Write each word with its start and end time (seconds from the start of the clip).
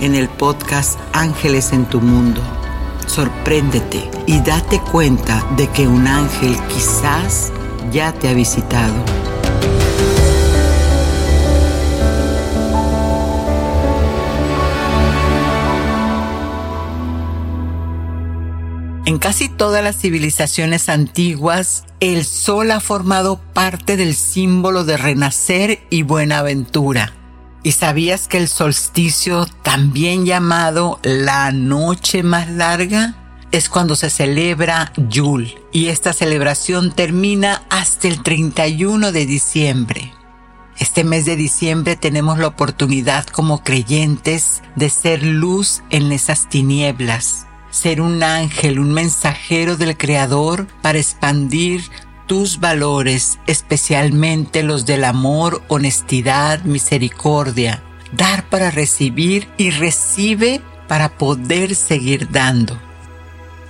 en 0.00 0.14
el 0.14 0.28
podcast 0.28 0.98
Ángeles 1.12 1.72
en 1.72 1.86
tu 1.86 2.00
Mundo. 2.00 2.40
Sorpréndete 3.06 4.10
y 4.26 4.40
date 4.40 4.80
cuenta 4.80 5.46
de 5.56 5.68
que 5.68 5.86
un 5.86 6.06
ángel 6.06 6.56
quizás 6.68 7.52
ya 7.92 8.12
te 8.12 8.28
ha 8.28 8.34
visitado. 8.34 8.94
En 19.06 19.18
casi 19.18 19.48
todas 19.48 19.84
las 19.84 19.96
civilizaciones 19.96 20.88
antiguas, 20.88 21.84
el 22.00 22.24
sol 22.24 22.72
ha 22.72 22.80
formado 22.80 23.40
parte 23.54 23.96
del 23.96 24.16
símbolo 24.16 24.84
de 24.84 24.96
renacer 24.96 25.78
y 25.90 26.02
buena 26.02 26.40
aventura. 26.40 27.12
¿Y 27.66 27.72
sabías 27.72 28.28
que 28.28 28.38
el 28.38 28.46
solsticio, 28.46 29.44
también 29.64 30.24
llamado 30.24 31.00
la 31.02 31.50
noche 31.50 32.22
más 32.22 32.48
larga, 32.48 33.16
es 33.50 33.68
cuando 33.68 33.96
se 33.96 34.08
celebra 34.08 34.92
Yul 34.96 35.52
y 35.72 35.86
esta 35.86 36.12
celebración 36.12 36.92
termina 36.92 37.64
hasta 37.68 38.06
el 38.06 38.22
31 38.22 39.10
de 39.10 39.26
diciembre? 39.26 40.12
Este 40.78 41.02
mes 41.02 41.24
de 41.24 41.34
diciembre 41.34 41.96
tenemos 41.96 42.38
la 42.38 42.46
oportunidad 42.46 43.26
como 43.26 43.64
creyentes 43.64 44.62
de 44.76 44.88
ser 44.88 45.24
luz 45.24 45.82
en 45.90 46.12
esas 46.12 46.48
tinieblas, 46.48 47.48
ser 47.70 48.00
un 48.00 48.22
ángel, 48.22 48.78
un 48.78 48.92
mensajero 48.92 49.76
del 49.76 49.96
Creador 49.96 50.68
para 50.82 50.98
expandir 50.98 51.82
tus 52.26 52.60
valores, 52.60 53.38
especialmente 53.46 54.62
los 54.62 54.84
del 54.84 55.04
amor, 55.04 55.62
honestidad, 55.68 56.62
misericordia. 56.64 57.82
Dar 58.12 58.48
para 58.48 58.70
recibir 58.70 59.48
y 59.56 59.70
recibe 59.70 60.60
para 60.88 61.16
poder 61.16 61.74
seguir 61.74 62.30
dando. 62.30 62.78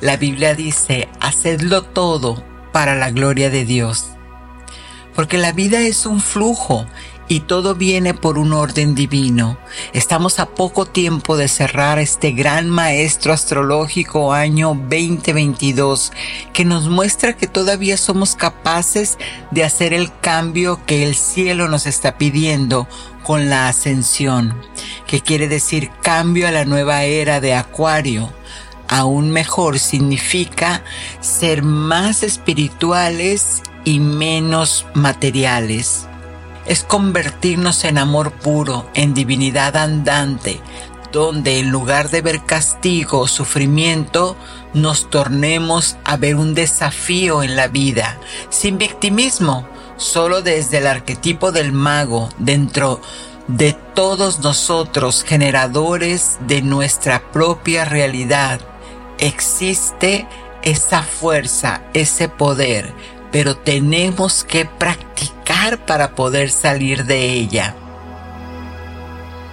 La 0.01 0.17
Biblia 0.17 0.55
dice, 0.55 1.09
hacedlo 1.21 1.83
todo 1.83 2.45
para 2.73 2.95
la 2.95 3.11
gloria 3.11 3.51
de 3.51 3.65
Dios. 3.65 4.11
Porque 5.15 5.39
la 5.39 5.53
vida 5.53 5.81
es 5.81 6.05
un 6.05 6.21
flujo 6.21 6.87
y 7.29 7.41
todo 7.41 7.75
viene 7.75 8.15
por 8.15 8.39
un 8.39 8.53
orden 8.53 8.95
divino. 8.95 9.59
Estamos 9.93 10.39
a 10.39 10.47
poco 10.47 10.87
tiempo 10.87 11.37
de 11.37 11.49
cerrar 11.49 11.99
este 11.99 12.33
gran 12.33 12.71
maestro 12.71 13.33
astrológico 13.33 14.33
año 14.33 14.69
2022 14.69 16.13
que 16.53 16.65
nos 16.65 16.89
muestra 16.89 17.37
que 17.37 17.47
todavía 17.47 17.97
somos 17.97 18.37
capaces 18.37 19.19
de 19.51 19.65
hacer 19.65 19.93
el 19.93 20.11
cambio 20.21 20.81
que 20.87 21.03
el 21.03 21.15
cielo 21.15 21.69
nos 21.69 21.87
está 21.87 22.17
pidiendo 22.17 22.87
con 23.23 23.51
la 23.51 23.69
ascensión, 23.69 24.55
que 25.07 25.21
quiere 25.21 25.49
decir 25.49 25.91
cambio 26.03 26.47
a 26.47 26.53
la 26.53 26.65
nueva 26.65 27.03
era 27.05 27.41
de 27.41 27.55
Acuario. 27.55 28.33
Aún 28.89 29.31
mejor 29.31 29.81
significa 29.81 30.85
ser 31.21 31.65
más 31.65 32.23
espirituales 32.23 33.63
y 33.85 33.99
menos 33.99 34.87
materiales 34.95 36.07
es 36.67 36.83
convertirnos 36.83 37.85
en 37.85 37.99
amor 37.99 38.33
puro, 38.33 38.89
en 38.95 39.15
divinidad 39.15 39.77
andante, 39.77 40.61
donde 41.13 41.61
en 41.61 41.71
lugar 41.71 42.11
de 42.11 42.23
ver 42.23 42.45
castigo 42.45 43.21
o 43.21 43.29
sufrimiento, 43.29 44.37
nos 44.75 45.09
tornemos 45.09 45.97
a 46.05 46.17
ver 46.17 46.37
un 46.37 46.55
desafío 46.55 47.43
en 47.43 47.57
la 47.57 47.69
vida, 47.69 48.19
sin 48.51 48.79
victimismo, 48.79 49.67
solo 49.97 50.43
desde 50.43 50.79
el 50.79 50.87
arquetipo 50.87 51.53
del 51.53 51.73
mago, 51.73 52.29
dentro 52.39 53.01
de 53.49 53.73
todos 53.95 54.41
nosotros, 54.41 55.23
generadores 55.23 56.39
de 56.47 56.63
nuestra 56.63 57.31
propia 57.33 57.85
realidad. 57.85 58.61
Existe 59.19 60.27
esa 60.63 61.03
fuerza, 61.03 61.83
ese 61.95 62.29
poder, 62.29 62.93
pero 63.31 63.57
tenemos 63.57 64.45
que 64.45 64.67
practicar 64.67 65.36
para 65.87 66.15
poder 66.15 66.51
salir 66.51 67.05
de 67.05 67.33
ella. 67.33 67.75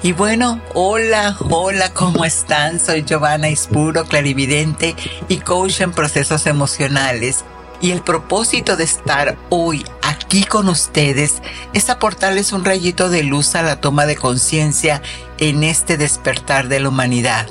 Y 0.01 0.11
bueno, 0.11 0.61
hola, 0.73 1.37
hola, 1.49 1.93
¿cómo 1.93 2.25
están? 2.25 2.79
Soy 2.79 3.03
Giovanna 3.03 3.49
Ispuro, 3.49 4.05
clarividente 4.05 4.95
y 5.29 5.37
coach 5.37 5.81
en 5.81 5.91
procesos 5.91 6.45
emocionales. 6.45 7.45
Y 7.79 7.91
el 7.91 8.01
propósito 8.01 8.75
de 8.75 8.83
estar 8.83 9.37
hoy 9.49 9.85
aquí 10.01 10.43
con 10.43 10.67
ustedes 10.67 11.41
es 11.73 11.89
aportarles 11.89 12.51
un 12.53 12.65
rayito 12.65 13.09
de 13.09 13.23
luz 13.23 13.55
a 13.55 13.61
la 13.61 13.79
toma 13.79 14.05
de 14.05 14.15
conciencia 14.15 15.01
en 15.37 15.63
este 15.63 15.97
despertar 15.97 16.67
de 16.67 16.79
la 16.79 16.89
humanidad. 16.89 17.47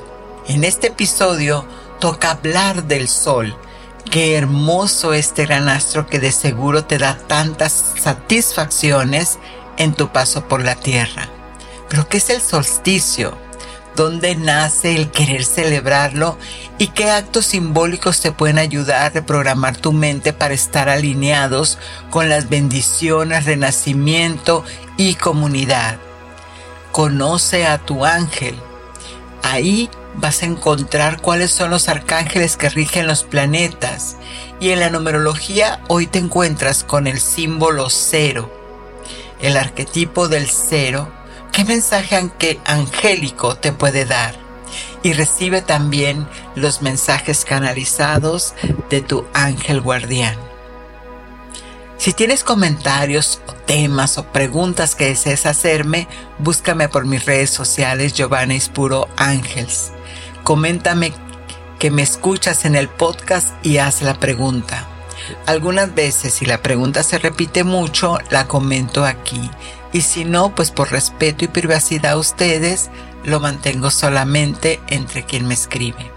En 0.47 0.63
este 0.63 0.87
episodio 0.87 1.65
toca 1.99 2.31
hablar 2.31 2.83
del 2.83 3.07
sol, 3.07 3.55
Qué 4.09 4.35
hermoso 4.35 5.13
este 5.13 5.45
gran 5.45 5.69
astro 5.69 6.05
que 6.07 6.19
de 6.19 6.31
seguro 6.31 6.85
te 6.85 6.97
da 6.97 7.17
tantas 7.17 7.93
satisfacciones 7.99 9.39
en 9.77 9.93
tu 9.93 10.09
paso 10.09 10.47
por 10.47 10.63
la 10.63 10.75
tierra. 10.75 11.29
Pero 11.89 12.07
¿qué 12.07 12.17
es 12.17 12.29
el 12.29 12.41
solsticio? 12.41 13.35
¿Dónde 13.95 14.35
nace 14.35 14.95
el 14.95 15.11
querer 15.11 15.45
celebrarlo? 15.45 16.37
¿Y 16.79 16.87
qué 16.87 17.11
actos 17.11 17.45
simbólicos 17.45 18.21
te 18.21 18.31
pueden 18.31 18.57
ayudar 18.57 19.03
a 19.03 19.09
reprogramar 19.09 19.77
tu 19.77 19.93
mente 19.93 20.33
para 20.33 20.53
estar 20.53 20.89
alineados 20.89 21.77
con 22.09 22.29
las 22.29 22.49
bendiciones, 22.49 23.45
renacimiento 23.45 24.63
y 24.97 25.15
comunidad? 25.15 25.97
Conoce 26.91 27.67
a 27.67 27.77
tu 27.77 28.05
ángel. 28.05 28.55
Ahí 29.43 29.89
vas 30.15 30.41
a 30.41 30.45
encontrar 30.45 31.21
cuáles 31.21 31.51
son 31.51 31.71
los 31.71 31.89
arcángeles 31.89 32.57
que 32.57 32.69
rigen 32.69 33.07
los 33.07 33.23
planetas. 33.23 34.17
Y 34.59 34.69
en 34.69 34.79
la 34.79 34.89
numerología 34.89 35.81
hoy 35.87 36.07
te 36.07 36.19
encuentras 36.19 36.83
con 36.83 37.07
el 37.07 37.19
símbolo 37.19 37.89
cero, 37.89 38.51
el 39.41 39.57
arquetipo 39.57 40.27
del 40.27 40.49
cero. 40.49 41.11
¿Qué 41.51 41.65
mensaje 41.65 42.31
angélico 42.65 43.55
te 43.55 43.71
puede 43.71 44.05
dar? 44.05 44.35
Y 45.03 45.13
recibe 45.13 45.61
también 45.61 46.27
los 46.55 46.81
mensajes 46.81 47.45
canalizados 47.45 48.55
de 48.89 49.01
tu 49.01 49.25
ángel 49.33 49.81
guardián. 49.81 50.35
Si 52.03 52.11
tienes 52.11 52.43
comentarios 52.43 53.39
o 53.47 53.53
temas 53.53 54.17
o 54.17 54.25
preguntas 54.25 54.93
que 54.93 55.05
desees 55.05 55.45
hacerme, 55.45 56.09
búscame 56.37 56.89
por 56.89 57.05
mis 57.05 57.25
redes 57.25 57.49
sociales 57.49 58.11
Giovanna 58.11 58.55
Ispuro 58.55 59.07
Ángels. 59.15 59.92
Coméntame 60.43 61.13
que 61.79 61.89
me 61.89 62.01
escuchas 62.01 62.65
en 62.65 62.75
el 62.75 62.89
podcast 62.89 63.53
y 63.65 63.77
haz 63.77 64.01
la 64.01 64.15
pregunta. 64.15 64.87
Algunas 65.45 65.95
veces 65.95 66.33
si 66.33 66.45
la 66.45 66.61
pregunta 66.61 67.01
se 67.03 67.17
repite 67.17 67.63
mucho, 67.63 68.17
la 68.29 68.45
comento 68.45 69.05
aquí. 69.05 69.49
Y 69.93 70.01
si 70.01 70.25
no, 70.25 70.53
pues 70.53 70.71
por 70.71 70.91
respeto 70.91 71.45
y 71.45 71.47
privacidad 71.47 72.13
a 72.13 72.17
ustedes, 72.17 72.89
lo 73.23 73.39
mantengo 73.39 73.89
solamente 73.89 74.81
entre 74.87 75.23
quien 75.23 75.47
me 75.47 75.53
escribe. 75.53 76.11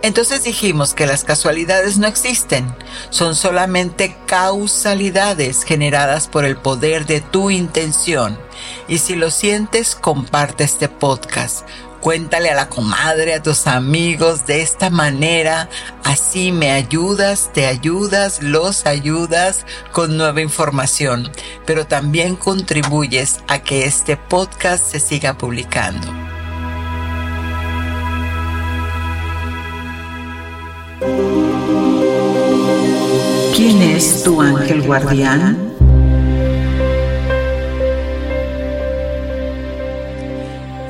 Entonces 0.00 0.44
dijimos 0.44 0.94
que 0.94 1.06
las 1.06 1.22
casualidades 1.22 1.98
no 1.98 2.08
existen, 2.08 2.74
son 3.10 3.36
solamente 3.36 4.16
causalidades 4.26 5.62
generadas 5.62 6.26
por 6.26 6.44
el 6.44 6.56
poder 6.56 7.06
de 7.06 7.20
tu 7.20 7.50
intención. 7.50 8.38
Y 8.88 8.98
si 8.98 9.14
lo 9.14 9.30
sientes, 9.30 9.94
comparte 9.94 10.64
este 10.64 10.88
podcast. 10.88 11.68
Cuéntale 12.02 12.50
a 12.50 12.56
la 12.56 12.68
comadre, 12.68 13.32
a 13.32 13.42
tus 13.44 13.68
amigos 13.68 14.44
de 14.44 14.60
esta 14.60 14.90
manera. 14.90 15.68
Así 16.02 16.50
me 16.50 16.72
ayudas, 16.72 17.50
te 17.54 17.66
ayudas, 17.66 18.42
los 18.42 18.86
ayudas 18.86 19.64
con 19.92 20.16
nueva 20.16 20.40
información. 20.40 21.30
Pero 21.64 21.86
también 21.86 22.34
contribuyes 22.34 23.38
a 23.46 23.60
que 23.60 23.86
este 23.86 24.16
podcast 24.16 24.84
se 24.84 24.98
siga 24.98 25.38
publicando. 25.38 26.08
¿Quién 33.54 33.80
es 33.80 34.24
tu 34.24 34.42
ángel 34.42 34.82
guardián? 34.82 35.71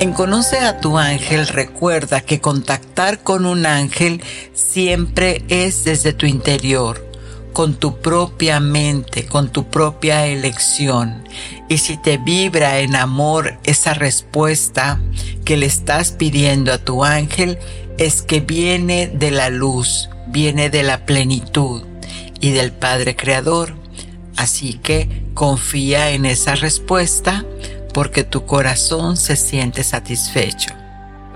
En 0.03 0.13
Conoce 0.15 0.59
a 0.59 0.81
tu 0.81 0.99
ángel 0.99 1.47
recuerda 1.47 2.23
que 2.23 2.41
contactar 2.41 3.23
con 3.23 3.47
un 3.47 3.67
ángel 3.67 4.21
siempre 4.53 5.45
es 5.47 5.85
desde 5.85 6.13
tu 6.13 6.27
interior, 6.27 7.07
con 7.53 7.77
tu 7.77 8.01
propia 8.01 8.59
mente, 8.59 9.27
con 9.27 9.53
tu 9.53 9.71
propia 9.71 10.27
elección. 10.27 11.23
Y 11.69 11.79
si 11.79 11.99
te 11.99 12.19
vibra 12.19 12.81
en 12.81 12.97
amor 12.97 13.61
esa 13.63 13.95
respuesta 13.95 14.99
que 15.45 15.57
le 15.57 15.67
estás 15.67 16.11
pidiendo 16.11 16.73
a 16.73 16.79
tu 16.79 17.05
ángel, 17.05 17.61
es 17.97 18.23
que 18.23 18.41
viene 18.41 19.07
de 19.07 19.31
la 19.31 19.51
luz, 19.51 20.11
viene 20.27 20.69
de 20.69 20.83
la 20.83 21.07
plenitud 21.07 21.85
y 22.41 22.51
del 22.51 22.73
Padre 22.73 23.15
Creador. 23.15 23.77
Así 24.37 24.81
que 24.83 25.23
confía 25.35 26.11
en 26.11 26.27
esa 26.27 26.57
respuesta 26.57 27.45
porque 27.93 28.25
tu 28.25 28.47
corazón 28.47 29.17
se 29.17 29.37
siente 29.37 29.85
satisfecho. 29.85 30.73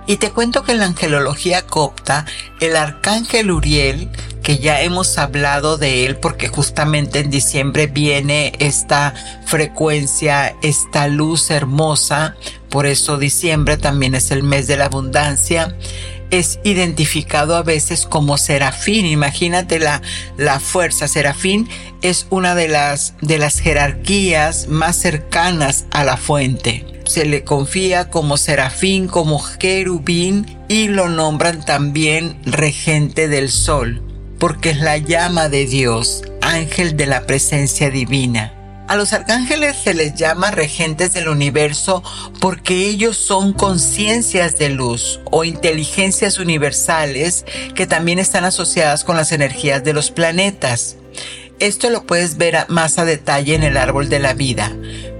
Y 0.08 0.18
te 0.18 0.30
cuento 0.30 0.62
que 0.62 0.72
en 0.72 0.78
la 0.78 0.86
angelología 0.86 1.62
copta, 1.62 2.26
el 2.60 2.76
arcángel 2.76 3.50
Uriel, 3.50 4.08
que 4.40 4.58
ya 4.58 4.80
hemos 4.80 5.18
hablado 5.18 5.78
de 5.78 6.06
él 6.06 6.16
porque 6.16 6.46
justamente 6.46 7.18
en 7.18 7.30
diciembre 7.30 7.88
viene 7.88 8.52
esta 8.60 9.12
frecuencia, 9.44 10.54
esta 10.62 11.08
luz 11.08 11.50
hermosa, 11.50 12.36
por 12.70 12.86
eso 12.86 13.18
diciembre 13.18 13.76
también 13.76 14.14
es 14.14 14.30
el 14.30 14.44
mes 14.44 14.68
de 14.68 14.76
la 14.76 14.84
abundancia, 14.84 15.76
es 16.31 16.58
identificado 16.64 17.56
a 17.56 17.62
veces 17.62 18.06
como 18.06 18.38
serafín. 18.38 19.06
Imagínate 19.06 19.78
la, 19.78 20.02
la 20.37 20.61
fuerza. 20.61 21.08
Serafín 21.08 21.69
es 22.02 22.26
una 22.31 22.55
de 22.55 22.69
las, 22.69 23.14
de 23.20 23.38
las 23.38 23.61
jerarquías 23.61 24.69
más 24.69 24.96
cercanas 24.96 25.87
a 25.90 26.05
la 26.05 26.17
fuente. 26.17 26.84
Se 27.05 27.25
le 27.25 27.44
confía 27.44 28.11
como 28.11 28.37
serafín, 28.37 29.06
como 29.06 29.43
querubín 29.58 30.58
y 30.69 30.88
lo 30.88 31.08
nombran 31.08 31.64
también 31.64 32.40
regente 32.44 33.28
del 33.28 33.50
sol, 33.50 34.02
porque 34.38 34.70
es 34.70 34.78
la 34.78 34.99
llama 34.99 35.49
de 35.49 35.67
Dios, 35.67 36.25
ángel 36.43 36.96
de 36.96 37.06
la 37.06 37.26
presencia 37.26 37.90
divina. 37.90 38.52
A 38.88 38.94
los 38.94 39.12
arcángeles 39.12 39.76
se 39.76 39.94
les 39.94 40.14
llama 40.14 40.52
regentes 40.52 41.12
del 41.12 41.28
universo 41.28 42.04
porque 42.40 42.86
ellos 42.86 43.16
son 43.16 43.52
conciencias 43.52 44.58
de 44.58 44.68
luz 44.68 45.18
o 45.24 45.42
inteligencias 45.42 46.38
universales 46.38 47.44
que 47.74 47.88
también 47.88 48.20
están 48.20 48.44
asociadas 48.44 49.02
con 49.02 49.16
las 49.16 49.32
energías 49.32 49.82
de 49.82 49.92
los 49.92 50.12
planetas. 50.12 50.98
Esto 51.58 51.90
lo 51.90 52.04
puedes 52.04 52.36
ver 52.36 52.64
más 52.68 52.98
a 52.98 53.04
detalle 53.04 53.56
en 53.56 53.64
el 53.64 53.76
árbol 53.76 54.08
de 54.08 54.20
la 54.20 54.34
vida, 54.34 54.72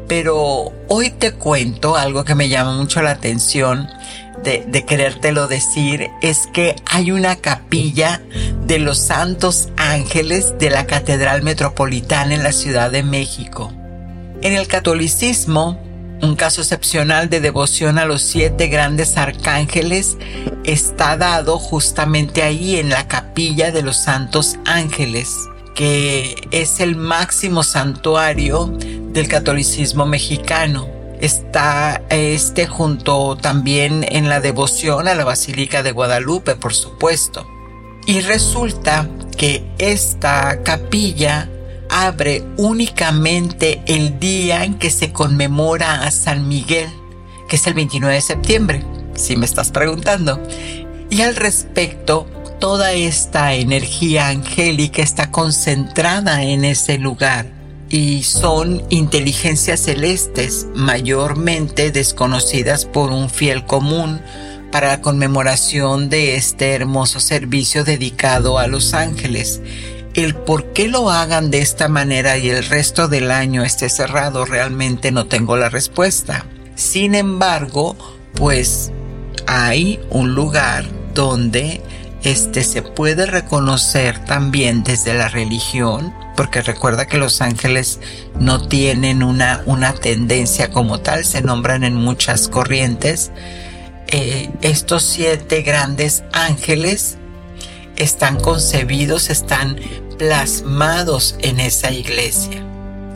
pero 0.07 0.73
hoy 0.87 1.11
te 1.11 1.33
cuento 1.33 1.97
algo 1.97 2.25
que 2.25 2.37
me 2.37 2.49
llama 2.49 2.77
mucho 2.77 3.03
la 3.03 3.11
atención 3.11 3.89
de, 4.43 4.65
de 4.67 4.85
querértelo 4.85 5.49
decir, 5.49 6.11
es 6.23 6.47
que 6.53 6.77
hay 6.87 7.11
una 7.11 7.37
capilla 7.37 8.23
de 8.67 8.79
los 8.79 8.99
santos 8.99 9.69
ángeles 9.77 10.55
de 10.59 10.71
la 10.71 10.87
Catedral 10.87 11.43
Metropolitana 11.43 12.35
en 12.35 12.43
la 12.43 12.53
Ciudad 12.53 12.91
de 12.91 13.03
México. 13.03 13.73
En 14.43 14.53
el 14.53 14.67
catolicismo, 14.67 15.81
un 16.23 16.35
caso 16.35 16.63
excepcional 16.63 17.29
de 17.29 17.41
devoción 17.41 17.99
a 17.99 18.07
los 18.07 18.23
siete 18.23 18.69
grandes 18.69 19.17
arcángeles 19.17 20.17
está 20.65 21.17
dado 21.17 21.59
justamente 21.59 22.43
ahí 22.43 22.77
en 22.77 22.89
la 22.89 23.07
capilla 23.07 23.71
de 23.71 23.83
los 23.83 23.97
santos 23.97 24.57
ángeles, 24.65 25.31
que 25.75 26.35
es 26.53 26.81
el 26.81 26.97
máximo 26.97 27.63
santuario 27.63 28.67
del 28.67 29.29
catolicismo 29.29 30.07
mexicano. 30.07 30.96
Está 31.21 32.03
este 32.11 32.67
junto 32.67 33.37
también 33.37 34.05
en 34.09 34.29
la 34.29 34.41
devoción 34.41 35.09
a 35.09 35.15
la 35.15 35.25
Basílica 35.25 35.83
de 35.83 35.93
Guadalupe, 35.93 36.57
por 36.57 36.75
supuesto. 36.75 37.47
Y 38.07 38.21
resulta 38.21 39.09
que 39.37 39.65
esta 39.79 40.63
capilla 40.63 41.49
abre 41.89 42.45
únicamente 42.59 43.83
el 43.87 44.19
día 44.19 44.65
en 44.65 44.75
que 44.75 44.91
se 44.91 45.13
conmemora 45.13 46.05
a 46.05 46.11
San 46.11 46.49
Miguel, 46.49 46.91
que 47.49 47.57
es 47.57 47.67
el 47.67 47.75
29 47.75 48.15
de 48.15 48.21
septiembre, 48.21 48.85
si 49.15 49.37
me 49.37 49.47
estás 49.47 49.71
preguntando. 49.71 50.41
Y 51.09 51.23
al 51.23 51.35
respecto, 51.35 52.27
toda 52.61 52.93
esta 52.93 53.55
energía 53.55 54.29
angélica 54.29 55.03
está 55.03 55.31
concentrada 55.31 56.43
en 56.43 56.65
ese 56.65 56.99
lugar 56.99 57.56
y 57.89 58.23
son 58.25 58.83
inteligencias 58.91 59.81
celestes 59.81 60.67
mayormente 60.75 61.91
desconocidas 61.91 62.85
por 62.85 63.11
un 63.11 63.31
fiel 63.31 63.65
común 63.65 64.21
para 64.73 64.89
la 64.89 65.01
conmemoración 65.01 66.09
de 66.09 66.35
este 66.37 66.73
hermoso 66.73 67.21
servicio 67.21 67.85
dedicado 67.85 68.59
a 68.59 68.67
los 68.67 68.95
ángeles. 68.95 69.61
El 70.15 70.35
por 70.35 70.73
qué 70.73 70.89
lo 70.89 71.11
hagan 71.11 71.51
de 71.51 71.61
esta 71.61 71.89
manera 71.89 72.39
y 72.39 72.49
el 72.49 72.65
resto 72.65 73.07
del 73.07 73.31
año 73.31 73.63
esté 73.63 73.89
cerrado 73.89 74.45
realmente 74.45 75.13
no 75.13 75.27
tengo 75.27 75.57
la 75.57 75.69
respuesta. 75.69 76.47
Sin 76.75 77.15
embargo, 77.15 77.97
pues 78.35 78.93
hay 79.47 80.01
un 80.11 80.35
lugar 80.35 80.87
donde 81.15 81.81
este 82.23 82.65
se 82.65 82.83
puede 82.83 83.27
reconocer 83.27 84.25
también 84.25 84.83
desde 84.83 85.15
la 85.15 85.29
religión, 85.29 86.13
porque 86.37 86.63
recuerda 86.63 87.07
que 87.07 87.19
los 87.19 87.41
ángeles 87.41 88.01
no 88.39 88.69
tienen 88.69 89.23
una, 89.23 89.63
una 89.67 89.95
tendencia 89.95 90.71
como 90.71 91.01
tal, 91.01 91.25
se 91.25 91.43
nombran 91.43 91.83
en 91.83 91.95
muchas 91.95 92.49
corrientes, 92.49 93.33
eh, 94.09 94.51
estos 94.63 95.03
siete 95.03 95.63
grandes 95.63 96.23
ángeles 96.33 97.17
están 97.97 98.39
concebidos, 98.39 99.31
están 99.31 99.77
plasmados 100.19 101.37
en 101.41 101.61
esa 101.61 101.91
iglesia. 101.91 102.65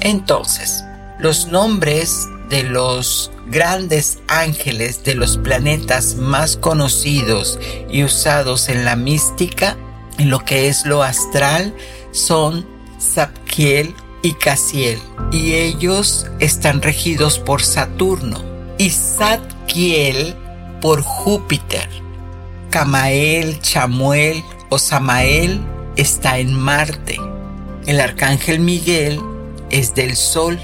Entonces, 0.00 0.82
los 1.18 1.48
nombres 1.48 2.26
de 2.48 2.64
los 2.64 3.30
grandes 3.46 4.18
ángeles 4.28 5.04
de 5.04 5.14
los 5.14 5.36
planetas 5.36 6.16
más 6.16 6.56
conocidos 6.56 7.58
y 7.90 8.02
usados 8.02 8.68
en 8.68 8.84
la 8.84 8.96
mística, 8.96 9.76
en 10.18 10.30
lo 10.30 10.40
que 10.44 10.68
es 10.68 10.86
lo 10.86 11.02
astral, 11.02 11.74
son 12.12 12.66
Zapkiel 13.00 13.94
y 14.22 14.34
Casiel, 14.34 14.98
y 15.32 15.54
ellos 15.54 16.26
están 16.38 16.82
regidos 16.82 17.38
por 17.38 17.62
Saturno. 17.62 18.42
Y 18.78 18.90
Zadkiel 18.90 20.34
por 20.80 21.02
Júpiter. 21.02 21.88
Camael, 22.70 23.60
Chamuel 23.60 24.42
o 24.68 24.78
Samael 24.78 25.60
está 25.96 26.38
en 26.38 26.54
Marte. 26.54 27.16
El 27.86 28.00
arcángel 28.00 28.60
Miguel 28.60 29.20
es 29.70 29.94
del 29.94 30.16
Sol. 30.16 30.58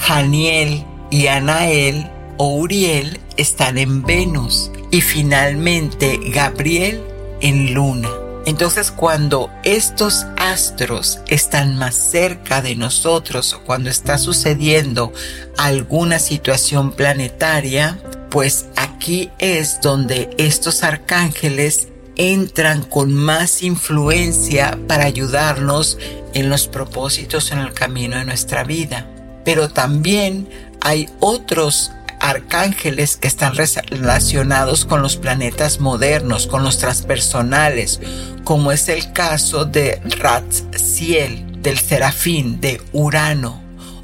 Janiel 0.00 0.84
y 1.10 1.28
Anael 1.28 2.10
o 2.36 2.56
Uriel 2.56 3.20
están 3.36 3.78
en 3.78 4.02
Venus. 4.02 4.70
Y 4.90 5.00
finalmente 5.00 6.20
Gabriel 6.32 7.02
en 7.40 7.74
Luna. 7.74 8.10
Entonces 8.46 8.92
cuando 8.92 9.50
estos 9.64 10.24
astros 10.36 11.18
están 11.26 11.76
más 11.76 11.96
cerca 11.96 12.62
de 12.62 12.76
nosotros 12.76 13.52
o 13.52 13.64
cuando 13.64 13.90
está 13.90 14.18
sucediendo 14.18 15.12
alguna 15.58 16.20
situación 16.20 16.92
planetaria, 16.92 17.98
pues 18.30 18.66
aquí 18.76 19.30
es 19.40 19.80
donde 19.80 20.30
estos 20.38 20.84
arcángeles 20.84 21.88
entran 22.14 22.82
con 22.82 23.12
más 23.12 23.64
influencia 23.64 24.78
para 24.86 25.06
ayudarnos 25.06 25.98
en 26.32 26.48
los 26.48 26.68
propósitos 26.68 27.50
en 27.50 27.58
el 27.58 27.72
camino 27.72 28.16
de 28.16 28.26
nuestra 28.26 28.62
vida. 28.62 29.10
Pero 29.44 29.70
también 29.70 30.48
hay 30.80 31.08
otros 31.18 31.90
arcángeles 32.28 33.16
que 33.16 33.28
están 33.28 33.54
relacionados 33.54 34.84
con 34.84 35.00
los 35.00 35.16
planetas 35.16 35.80
modernos, 35.80 36.46
con 36.46 36.64
los 36.64 36.78
transpersonales, 36.78 38.00
como 38.44 38.72
es 38.72 38.88
el 38.88 39.12
caso 39.12 39.64
de 39.64 40.00
Raziel, 40.18 41.62
del 41.62 41.78
Serafín, 41.78 42.60
de 42.60 42.80
Urano, 42.92 43.62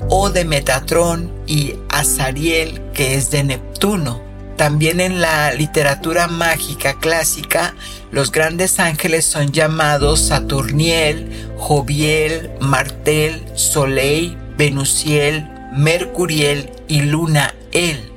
o 0.09 0.31
de 0.31 0.45
Metatrón 0.45 1.33
y 1.47 1.75
Azariel, 1.89 2.81
que 2.95 3.17
es 3.17 3.31
de 3.31 3.45
Neptuno. 3.45 4.23
También 4.57 5.01
en 5.01 5.21
la 5.21 5.53
literatura 5.55 6.29
mágica 6.29 6.95
clásica, 7.01 7.75
los 8.13 8.31
grandes 8.31 8.79
ángeles 8.79 9.25
son 9.25 9.51
llamados 9.51 10.21
Saturniel, 10.21 11.51
Joviel, 11.57 12.51
Martel, 12.61 13.43
Soleil, 13.55 14.37
Venusiel, 14.57 15.49
Mercuriel 15.73 16.71
y 16.87 17.01
Luna 17.01 17.55
El. 17.73 18.12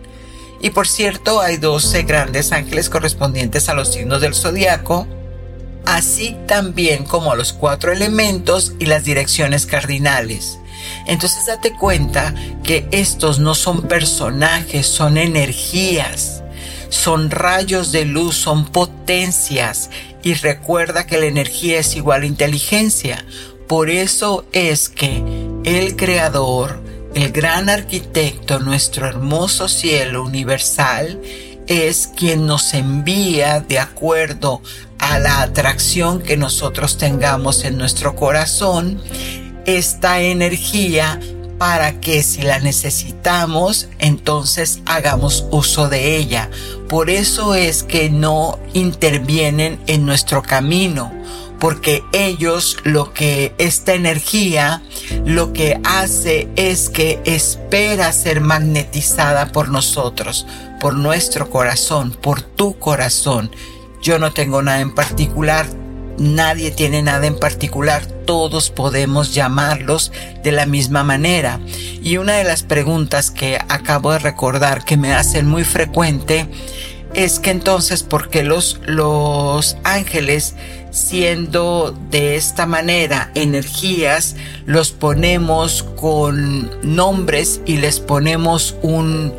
Y 0.65 0.71
por 0.71 0.87
cierto, 0.87 1.41
hay 1.41 1.57
12 1.57 2.01
grandes 2.05 2.51
ángeles 2.51 2.89
correspondientes 2.89 3.69
a 3.69 3.75
los 3.75 3.93
signos 3.93 4.19
del 4.19 4.33
zodiaco, 4.33 5.05
así 5.85 6.35
también 6.47 7.03
como 7.03 7.31
a 7.31 7.35
los 7.35 7.53
cuatro 7.53 7.91
elementos 7.91 8.73
y 8.79 8.87
las 8.87 9.03
direcciones 9.03 9.67
cardinales. 9.67 10.57
Entonces 11.05 11.45
date 11.45 11.71
cuenta 11.73 12.33
que 12.63 12.87
estos 12.89 13.37
no 13.37 13.53
son 13.53 13.83
personajes, 13.83 14.87
son 14.87 15.19
energías, 15.19 16.41
son 16.89 17.29
rayos 17.29 17.91
de 17.91 18.05
luz, 18.05 18.35
son 18.35 18.65
potencias. 18.65 19.91
Y 20.23 20.33
recuerda 20.33 21.05
que 21.05 21.19
la 21.19 21.27
energía 21.27 21.77
es 21.77 21.95
igual 21.95 22.23
a 22.23 22.25
inteligencia. 22.25 23.23
Por 23.67 23.91
eso 23.91 24.47
es 24.51 24.89
que 24.89 25.23
el 25.63 25.95
Creador, 25.95 26.81
el 27.15 27.31
gran 27.31 27.69
arquitecto, 27.69 28.59
nuestro 28.59 29.07
hermoso 29.07 29.69
cielo 29.69 30.21
universal, 30.23 31.21
es 31.65 32.07
quien 32.15 32.45
nos 32.45 32.73
envía 32.73 33.61
de 33.61 33.79
acuerdo 33.79 34.61
a 34.99 35.17
la 35.17 35.41
atracción 35.41 36.21
que 36.21 36.35
nosotros 36.35 36.97
tengamos 36.97 37.63
en 37.63 37.77
nuestro 37.77 38.15
corazón 38.17 39.01
esta 39.65 40.21
energía 40.21 41.19
para 41.57 42.01
que 42.01 42.21
si 42.21 42.41
la 42.41 42.59
necesitamos, 42.59 43.87
entonces 43.97 44.81
hagamos 44.85 45.45
uso 45.51 45.87
de 45.87 46.17
ella. 46.17 46.49
Por 46.89 47.09
eso 47.09 47.55
es 47.55 47.83
que 47.83 48.09
no 48.09 48.59
intervienen 48.73 49.79
en 49.87 50.05
nuestro 50.05 50.43
camino, 50.43 51.13
porque 51.59 52.03
ellos 52.11 52.77
lo 52.83 53.13
que 53.13 53.53
esta 53.57 53.93
energía 53.93 54.81
lo 55.25 55.53
que 55.53 55.79
hace 55.83 56.47
es 56.55 56.89
que 56.89 57.21
espera 57.25 58.11
ser 58.11 58.41
magnetizada 58.41 59.51
por 59.51 59.69
nosotros, 59.69 60.45
por 60.79 60.95
nuestro 60.95 61.49
corazón, 61.49 62.11
por 62.11 62.41
tu 62.41 62.77
corazón. 62.77 63.51
Yo 64.01 64.19
no 64.19 64.33
tengo 64.33 64.61
nada 64.61 64.81
en 64.81 64.93
particular, 64.93 65.65
nadie 66.17 66.71
tiene 66.71 67.01
nada 67.01 67.27
en 67.27 67.37
particular, 67.39 68.05
todos 68.05 68.69
podemos 68.69 69.33
llamarlos 69.33 70.11
de 70.43 70.51
la 70.51 70.65
misma 70.65 71.03
manera. 71.03 71.59
Y 72.01 72.17
una 72.17 72.33
de 72.33 72.43
las 72.43 72.63
preguntas 72.63 73.31
que 73.31 73.57
acabo 73.69 74.11
de 74.11 74.19
recordar 74.19 74.85
que 74.85 74.97
me 74.97 75.13
hacen 75.13 75.47
muy 75.47 75.63
frecuente 75.63 76.47
es 77.13 77.39
que 77.39 77.49
entonces, 77.49 78.03
¿por 78.03 78.29
qué 78.29 78.43
los, 78.43 78.81
los 78.85 79.77
ángeles, 79.83 80.55
siendo 80.95 81.93
de 82.09 82.37
esta 82.37 82.65
manera 82.65 83.29
energías, 83.35 84.37
los 84.65 84.91
ponemos 84.91 85.83
con 85.83 86.71
nombres 86.83 87.59
y 87.65 87.77
les 87.77 87.99
ponemos 87.99 88.75
un, 88.81 89.33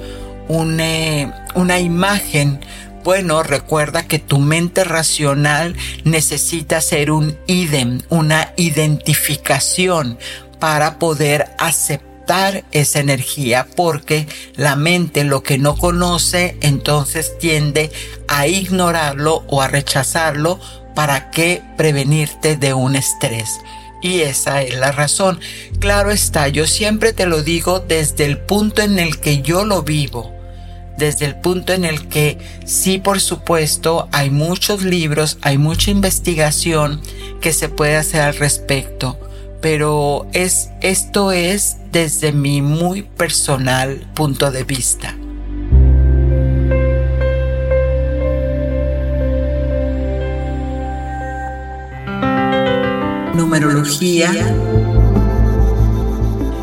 eh, 0.51 1.33
una 1.55 1.81
imagen? 1.81 2.61
Bueno, 3.03 3.43
recuerda 3.43 4.07
que 4.07 4.19
tu 4.19 4.39
mente 4.39 4.85
racional 4.85 5.75
necesita 6.05 6.83
ser 6.83 7.11
un 7.11 7.39
idem, 7.47 8.03
una 8.11 8.53
identificación 8.57 10.19
para 10.59 10.99
poder 10.99 11.47
aceptar 11.59 12.65
esa 12.73 12.99
energía 12.99 13.67
porque 13.77 14.27
la 14.57 14.77
mente 14.77 15.25
lo 15.25 15.43
que 15.43 15.57
no 15.57 15.77
conoce 15.77 16.59
entonces 16.61 17.39
tiende 17.39 17.91
a 18.29 18.47
ignorarlo 18.47 19.45
o 19.47 19.63
a 19.63 19.69
rechazarlo 19.69 20.59
para 20.97 21.31
que 21.31 21.63
prevenirte 21.77 22.57
de 22.57 22.75
un 22.75 22.97
estrés. 22.97 23.61
Y 24.03 24.23
esa 24.23 24.63
es 24.63 24.75
la 24.75 24.91
razón. 24.91 25.39
Claro 25.79 26.11
está, 26.11 26.49
yo 26.49 26.67
siempre 26.67 27.13
te 27.13 27.27
lo 27.27 27.45
digo 27.45 27.79
desde 27.79 28.25
el 28.25 28.39
punto 28.39 28.83
en 28.83 28.99
el 28.99 29.21
que 29.21 29.43
yo 29.43 29.65
lo 29.65 29.83
vivo 29.85 30.37
desde 30.97 31.27
el 31.27 31.37
punto 31.37 31.73
en 31.73 31.85
el 31.85 32.09
que 32.09 32.39
sí, 32.65 32.99
por 32.99 33.21
supuesto, 33.21 34.09
hay 34.13 34.31
muchos 34.31 34.83
libros, 34.83 35.39
hay 35.43 35.59
mucha 35.59 35.91
investigación 35.91 37.01
que 37.41 37.53
se 37.53 37.69
puede 37.69 37.97
hacer 37.97 38.23
al 38.23 38.37
respecto, 38.37 39.19
pero 39.61 40.27
es, 40.33 40.71
esto 40.81 41.33
es 41.33 41.77
desde 41.93 42.33
mi 42.33 42.63
muy 42.63 43.03
personal 43.03 44.11
punto 44.15 44.51
de 44.51 44.65
vista. 44.65 45.15
Numerología. 53.37 54.33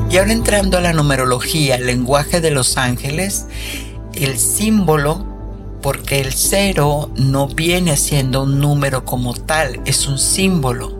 Y 0.09 0.17
ahora 0.17 0.31
entrando 0.31 0.79
a 0.79 0.81
la 0.81 0.91
numerología, 0.91 1.77
lenguaje 1.77 2.41
de 2.41 2.49
los 2.49 2.77
ángeles, 2.77 3.45
el 4.15 4.39
símbolo 4.39 5.23
porque 5.83 6.19
el 6.19 6.33
cero 6.33 7.11
no 7.15 7.47
viene 7.47 7.95
siendo 7.95 8.43
un 8.43 8.59
número 8.59 9.05
como 9.05 9.35
tal, 9.35 9.81
es 9.85 10.07
un 10.07 10.17
símbolo. 10.17 10.99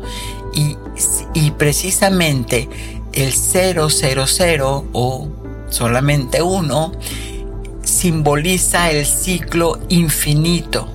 Y, 0.53 0.77
y 1.33 1.51
precisamente 1.51 2.69
el 3.13 3.33
000 3.33 3.87
o 4.93 5.27
solamente 5.69 6.43
uno 6.43 6.91
simboliza 7.83 8.91
el 8.91 9.07
ciclo 9.07 9.79
infinito. 9.89 10.87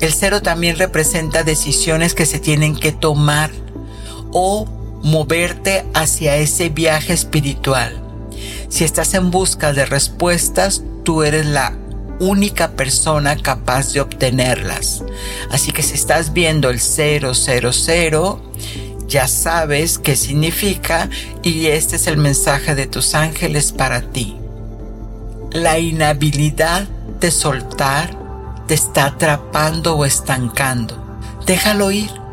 El 0.00 0.12
cero 0.12 0.42
también 0.42 0.76
representa 0.76 1.42
decisiones 1.42 2.12
que 2.12 2.26
se 2.26 2.38
tienen 2.38 2.76
que 2.76 2.92
tomar 2.92 3.63
o 4.34 4.66
moverte 5.02 5.86
hacia 5.94 6.36
ese 6.36 6.68
viaje 6.68 7.14
espiritual. 7.14 8.02
Si 8.68 8.84
estás 8.84 9.14
en 9.14 9.30
busca 9.30 9.72
de 9.72 9.86
respuestas, 9.86 10.82
tú 11.04 11.22
eres 11.22 11.46
la 11.46 11.72
única 12.20 12.72
persona 12.72 13.36
capaz 13.36 13.92
de 13.92 14.00
obtenerlas. 14.00 15.04
Así 15.50 15.72
que 15.72 15.82
si 15.82 15.94
estás 15.94 16.32
viendo 16.32 16.70
el 16.70 16.80
000, 16.80 17.32
ya 19.06 19.28
sabes 19.28 19.98
qué 19.98 20.16
significa 20.16 21.08
y 21.42 21.66
este 21.66 21.96
es 21.96 22.06
el 22.06 22.16
mensaje 22.16 22.74
de 22.74 22.86
tus 22.86 23.14
ángeles 23.14 23.72
para 23.72 24.00
ti. 24.00 24.36
La 25.52 25.78
inhabilidad 25.78 26.88
de 27.20 27.30
soltar 27.30 28.18
te 28.66 28.74
está 28.74 29.06
atrapando 29.06 29.96
o 29.96 30.04
estancando. 30.04 31.00
Déjalo 31.46 31.90
ir 31.90 32.23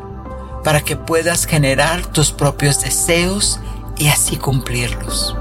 para 0.63 0.81
que 0.81 0.95
puedas 0.95 1.45
generar 1.45 2.11
tus 2.11 2.31
propios 2.31 2.81
deseos 2.81 3.59
y 3.97 4.07
así 4.07 4.37
cumplirlos. 4.37 5.35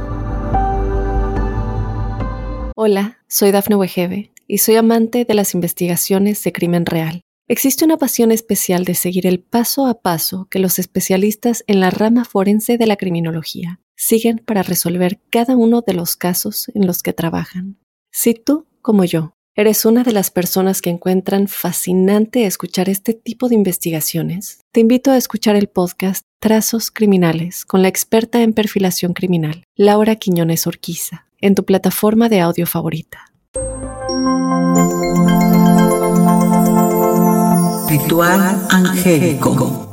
Hola, 2.76 3.18
soy 3.28 3.50
Dafne 3.50 3.76
Wegebe 3.76 4.32
y 4.46 4.58
soy 4.58 4.76
amante 4.76 5.24
de 5.24 5.34
las 5.34 5.54
investigaciones 5.54 6.42
de 6.42 6.52
crimen 6.52 6.86
real. 6.86 7.22
Existe 7.46 7.84
una 7.84 7.96
pasión 7.96 8.32
especial 8.32 8.84
de 8.84 8.94
seguir 8.94 9.26
el 9.26 9.40
paso 9.40 9.86
a 9.86 10.00
paso 10.00 10.46
que 10.50 10.60
los 10.60 10.78
especialistas 10.78 11.64
en 11.66 11.80
la 11.80 11.90
rama 11.90 12.24
forense 12.24 12.78
de 12.78 12.86
la 12.86 12.96
criminología 12.96 13.80
siguen 13.96 14.38
para 14.38 14.62
resolver 14.62 15.20
cada 15.30 15.56
uno 15.56 15.82
de 15.82 15.94
los 15.94 16.16
casos 16.16 16.70
en 16.74 16.86
los 16.86 17.02
que 17.02 17.12
trabajan. 17.12 17.76
Si 18.12 18.34
tú, 18.34 18.66
como 18.82 19.04
yo, 19.04 19.34
eres 19.60 19.84
una 19.84 20.04
de 20.04 20.12
las 20.12 20.30
personas 20.30 20.80
que 20.80 20.88
encuentran 20.88 21.46
fascinante 21.46 22.46
escuchar 22.46 22.88
este 22.88 23.12
tipo 23.12 23.48
de 23.48 23.54
investigaciones, 23.54 24.60
te 24.72 24.80
invito 24.80 25.10
a 25.10 25.18
escuchar 25.18 25.54
el 25.54 25.68
podcast 25.68 26.24
Trazos 26.40 26.90
Criminales 26.90 27.66
con 27.66 27.82
la 27.82 27.88
experta 27.88 28.40
en 28.40 28.54
perfilación 28.54 29.12
criminal, 29.12 29.64
Laura 29.76 30.16
Quiñones 30.16 30.66
Orquiza 30.66 31.26
en 31.42 31.54
tu 31.54 31.64
plataforma 31.64 32.30
de 32.30 32.40
audio 32.40 32.66
favorita. 32.66 33.26
Ritual 37.88 38.66
angélico. 38.70 39.90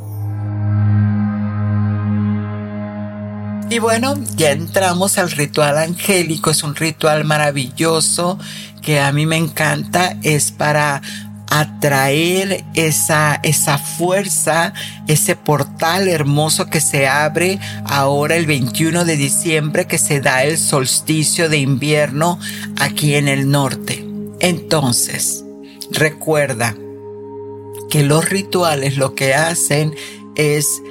Y 3.70 3.80
bueno, 3.80 4.14
ya 4.34 4.52
entramos 4.52 5.18
al 5.18 5.30
ritual 5.30 5.76
angélico. 5.76 6.50
Es 6.50 6.62
un 6.62 6.74
ritual 6.74 7.24
maravilloso 7.24 8.38
que 8.82 9.00
a 9.00 9.12
mí 9.12 9.26
me 9.26 9.36
encanta. 9.36 10.16
Es 10.22 10.50
para 10.50 11.02
atraer 11.50 12.64
esa, 12.74 13.40
esa 13.42 13.78
fuerza, 13.78 14.74
ese 15.06 15.34
portal 15.34 16.08
hermoso 16.08 16.66
que 16.66 16.80
se 16.80 17.08
abre 17.08 17.58
ahora 17.84 18.36
el 18.36 18.46
21 18.46 19.04
de 19.04 19.16
diciembre 19.16 19.86
que 19.86 19.98
se 19.98 20.20
da 20.20 20.44
el 20.44 20.58
solsticio 20.58 21.48
de 21.48 21.58
invierno 21.58 22.38
aquí 22.78 23.14
en 23.14 23.28
el 23.28 23.50
norte. 23.50 24.04
Entonces, 24.40 25.44
recuerda 25.90 26.74
que 27.88 28.02
los 28.02 28.28
rituales 28.28 28.98
lo 28.98 29.14
que 29.14 29.34
hacen 29.34 29.94
es 30.36 30.82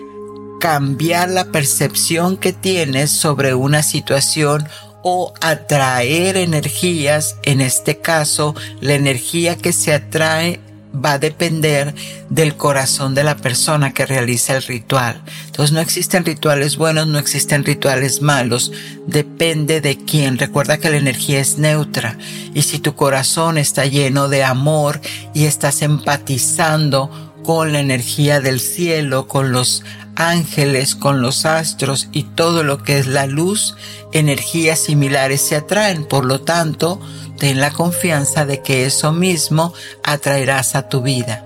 cambiar 0.60 1.29
la 1.29 1.46
percepción 1.51 2.36
que 2.36 2.51
tienes 2.51 3.12
sobre 3.12 3.53
una 3.53 3.84
situación 3.84 4.67
o 5.09 5.33
atraer 5.39 6.35
energías, 6.35 7.37
en 7.43 7.61
este 7.61 7.99
caso 7.99 8.53
la 8.81 8.93
energía 8.93 9.57
que 9.57 9.71
se 9.71 9.93
atrae 9.93 10.59
va 10.93 11.13
a 11.13 11.19
depender 11.19 11.95
del 12.29 12.57
corazón 12.57 13.15
de 13.15 13.23
la 13.23 13.37
persona 13.37 13.93
que 13.93 14.05
realiza 14.05 14.57
el 14.57 14.63
ritual. 14.63 15.21
Entonces 15.45 15.71
no 15.71 15.79
existen 15.79 16.25
rituales 16.25 16.75
buenos, 16.75 17.07
no 17.07 17.19
existen 17.19 17.63
rituales 17.63 18.21
malos, 18.21 18.73
depende 19.05 19.79
de 19.79 19.97
quién. 19.97 20.37
Recuerda 20.37 20.77
que 20.77 20.89
la 20.89 20.97
energía 20.97 21.39
es 21.39 21.57
neutra 21.57 22.17
y 22.53 22.63
si 22.63 22.79
tu 22.79 22.93
corazón 22.93 23.57
está 23.57 23.85
lleno 23.85 24.27
de 24.27 24.43
amor 24.43 24.99
y 25.33 25.45
estás 25.45 25.83
empatizando 25.83 27.09
con 27.45 27.71
la 27.71 27.79
energía 27.79 28.41
del 28.41 28.59
cielo, 28.59 29.29
con 29.29 29.53
los 29.53 29.85
ángeles, 30.17 30.95
con 30.95 31.21
los 31.21 31.45
astros 31.45 32.09
y 32.12 32.24
todo 32.24 32.63
lo 32.63 32.83
que 32.83 32.97
es 32.97 33.07
la 33.07 33.25
luz, 33.25 33.75
energías 34.12 34.79
similares 34.79 35.41
se 35.41 35.55
atraen. 35.55 36.05
Por 36.05 36.25
lo 36.25 36.41
tanto, 36.41 37.00
ten 37.38 37.59
la 37.59 37.71
confianza 37.71 38.45
de 38.45 38.62
que 38.62 38.86
eso 38.86 39.12
mismo 39.12 39.74
atraerás 40.03 40.75
a 40.75 40.89
tu 40.89 41.01
vida. 41.01 41.45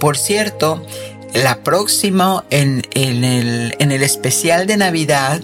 Por 0.00 0.16
cierto, 0.16 0.84
la 1.34 1.62
próxima 1.62 2.44
en, 2.50 2.82
el, 2.94 3.74
el 3.78 4.02
especial 4.02 4.66
de 4.66 4.76
Navidad 4.76 5.40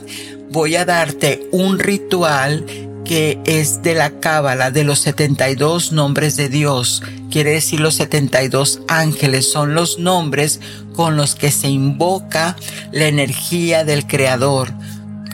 voy 0.51 0.77
a 0.77 0.85
darte 0.85 1.49
un 1.53 1.79
ritual 1.79 2.65
que 3.09 3.41
es 3.47 3.83
de 3.83 3.95
la 3.95 4.11
cábala 4.21 4.71
de 4.71 4.85
los 4.85 4.99
72 5.01 5.93
nombres 5.93 6.37
de 6.37 6.51
Dios. 6.51 7.03
Quiere 7.31 7.53
decir 7.53 7.81
los 7.81 7.95
72 7.95 8.83
ángeles 8.87 9.51
son 9.51 9.75
los 9.75 9.99
nombres 9.99 10.61
con 10.95 11.17
los 11.17 11.35
que 11.35 11.51
se 11.51 11.69
invoca 11.69 12.55
la 12.93 13.07
energía 13.07 13.85
del 13.85 14.07
Creador. 14.07 14.75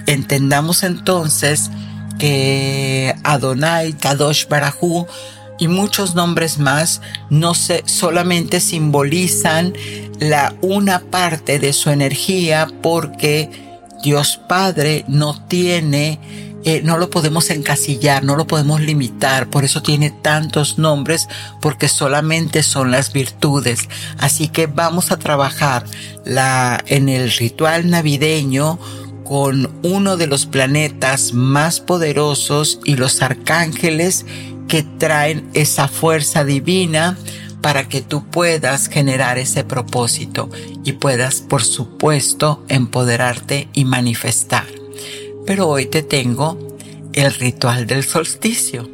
Entendamos 0.07 0.85
entonces 0.85 1.73
que 2.21 3.13
Adonai, 3.25 3.95
Kadosh 3.95 4.47
Barahu 4.47 5.09
y 5.59 5.67
muchos 5.67 6.15
nombres 6.15 6.59
más 6.59 7.01
no 7.29 7.55
se 7.55 7.83
solamente 7.87 8.61
simbolizan 8.61 9.75
la 10.21 10.55
una 10.61 11.01
parte 11.01 11.59
de 11.59 11.73
su 11.73 11.91
energía 11.91 12.69
porque 12.83 13.51
Dios 14.05 14.39
Padre 14.49 15.05
no 15.09 15.45
tiene 15.49 16.21
eh, 16.65 16.81
no 16.83 16.97
lo 16.97 17.11
podemos 17.11 17.51
encasillar, 17.51 18.25
no 18.25 18.37
lo 18.37 18.47
podemos 18.47 18.81
limitar, 18.81 19.51
por 19.51 19.65
eso 19.65 19.83
tiene 19.83 20.11
tantos 20.11 20.79
nombres, 20.79 21.29
porque 21.61 21.89
solamente 21.89 22.63
son 22.63 22.91
las 22.91 23.13
virtudes. 23.13 23.89
Así 24.19 24.49
que 24.49 24.67
vamos 24.67 25.13
a 25.13 25.19
trabajar 25.19 25.85
la, 26.25 26.83
en 26.87 27.11
el 27.11 27.31
ritual 27.31 27.91
navideño 27.91 28.79
con 29.25 29.71
uno 29.83 30.17
de 30.17 30.27
los 30.27 30.47
planetas 30.47 31.35
más 31.35 31.81
poderosos 31.81 32.81
y 32.85 32.97
los 32.97 33.21
arcángeles 33.21 34.25
que 34.67 34.83
traen 34.83 35.51
esa 35.53 35.87
fuerza 35.87 36.45
divina 36.45 37.19
para 37.61 37.89
que 37.89 38.01
tú 38.01 38.25
puedas 38.27 38.89
generar 38.89 39.39
ese 39.39 39.65
propósito 39.65 40.49
y 40.83 40.93
puedas, 40.93 41.43
por 41.43 41.63
supuesto, 41.63 42.65
empoderarte 42.69 43.69
y 43.75 43.85
manifestar 43.85 44.84
pero 45.47 45.69
hoy 45.69 45.87
te 45.87 46.03
tengo 46.03 46.59
el 47.13 47.33
ritual 47.35 47.87
del 47.87 48.05
solsticio. 48.05 48.89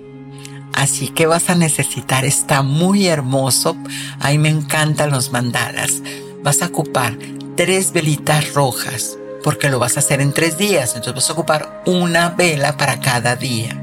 Así 0.73 1.09
que 1.09 1.27
vas 1.27 1.51
a 1.51 1.55
necesitar, 1.55 2.25
está 2.25 2.63
muy 2.63 3.07
hermoso. 3.07 3.77
A 4.21 4.31
mí 4.31 4.39
me 4.39 4.49
encantan 4.49 5.11
los 5.11 5.33
mandalas. 5.33 6.03
Vas 6.43 6.63
a 6.63 6.67
ocupar 6.67 7.19
tres 7.57 7.93
velitas 7.93 8.55
rojas, 8.55 9.19
porque 9.43 9.69
lo 9.69 9.79
vas 9.79 9.97
a 9.97 10.01
hacer 10.01 10.21
en 10.21 10.33
tres 10.33 10.59
días. 10.59 10.91
Entonces 10.95 11.15
vas 11.15 11.31
a 11.31 11.33
ocupar 11.33 11.83
una 11.87 12.31
vela 12.31 12.77
para 12.77 13.01
cada 13.01 13.37
día. 13.37 13.77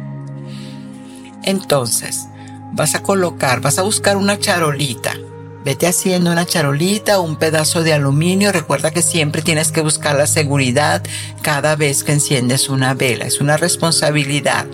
Entonces, 1.44 2.28
vas 2.74 2.96
a 2.96 3.04
colocar, 3.04 3.62
vas 3.62 3.78
a 3.80 3.84
buscar 3.84 4.18
una 4.18 4.40
charolita 4.40 5.14
Vete 5.68 5.86
haciendo 5.86 6.32
una 6.32 6.46
charolita 6.46 7.20
un 7.20 7.36
pedazo 7.36 7.84
de 7.84 7.92
aluminio. 7.92 8.54
Recuerda 8.54 8.92
que 8.92 9.02
siempre 9.02 9.42
tienes 9.42 9.74
que 9.74 9.82
buscar 9.82 10.16
la 10.16 10.26
seguridad 10.26 11.04
cada 11.42 11.76
vez 11.76 12.06
que 12.06 12.14
enciendes 12.14 12.70
una 12.70 12.94
vela. 12.94 13.26
Es 13.26 13.42
una 13.42 13.58
responsabilidad 13.58 14.66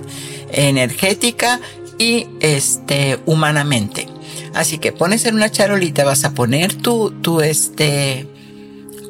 energética 0.51 1.59
y 1.97 2.27
este 2.41 3.19
humanamente. 3.25 4.07
Así 4.53 4.77
que 4.77 4.91
pones 4.91 5.25
en 5.25 5.33
una 5.33 5.49
charolita, 5.49 6.05
vas 6.05 6.25
a 6.25 6.35
poner 6.35 6.75
tu, 6.75 7.09
tu 7.09 7.41
este, 7.41 8.27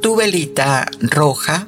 tu 0.01 0.15
velita 0.15 0.89
roja 1.01 1.67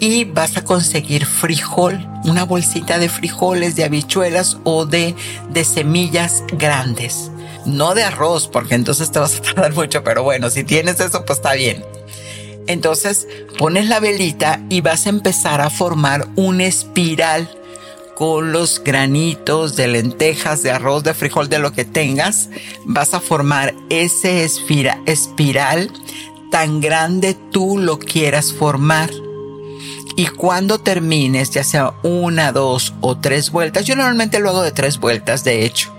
y 0.00 0.24
vas 0.24 0.56
a 0.56 0.64
conseguir 0.64 1.26
frijol, 1.26 2.04
una 2.24 2.42
bolsita 2.42 2.98
de 2.98 3.08
frijoles, 3.08 3.76
de 3.76 3.84
habichuelas 3.84 4.56
o 4.64 4.84
de, 4.84 5.14
de 5.48 5.64
semillas 5.64 6.42
grandes 6.54 7.30
no 7.66 7.94
de 7.94 8.02
arroz, 8.02 8.48
porque 8.48 8.74
entonces 8.74 9.10
te 9.10 9.18
vas 9.18 9.36
a 9.36 9.42
tardar 9.54 9.74
mucho, 9.74 10.02
pero 10.04 10.22
bueno, 10.22 10.50
si 10.50 10.64
tienes 10.64 11.00
eso, 11.00 11.24
pues 11.24 11.38
está 11.38 11.54
bien. 11.54 11.84
Entonces 12.66 13.26
pones 13.56 13.88
la 13.88 13.98
velita 13.98 14.60
y 14.68 14.82
vas 14.82 15.06
a 15.06 15.10
empezar 15.10 15.60
a 15.60 15.70
formar 15.70 16.28
una 16.36 16.66
espiral 16.66 17.48
con 18.14 18.52
los 18.52 18.82
granitos 18.84 19.74
de 19.74 19.88
lentejas, 19.88 20.62
de 20.62 20.70
arroz, 20.70 21.02
de 21.02 21.14
frijol, 21.14 21.48
de 21.48 21.60
lo 21.60 21.72
que 21.72 21.84
tengas. 21.84 22.50
Vas 22.84 23.14
a 23.14 23.20
formar 23.20 23.74
ese 23.88 24.44
espiral 24.44 25.90
tan 26.50 26.80
grande 26.80 27.36
tú 27.52 27.78
lo 27.78 27.98
quieras 27.98 28.52
formar. 28.52 29.10
Y 30.16 30.26
cuando 30.26 30.78
termines, 30.78 31.50
ya 31.50 31.62
sea 31.62 31.94
una, 32.02 32.52
dos 32.52 32.92
o 33.00 33.16
tres 33.16 33.50
vueltas, 33.50 33.84
yo 33.86 33.94
normalmente 33.94 34.40
lo 34.40 34.50
hago 34.50 34.62
de 34.62 34.72
tres 34.72 34.98
vueltas, 34.98 35.44
de 35.44 35.64
hecho 35.64 35.97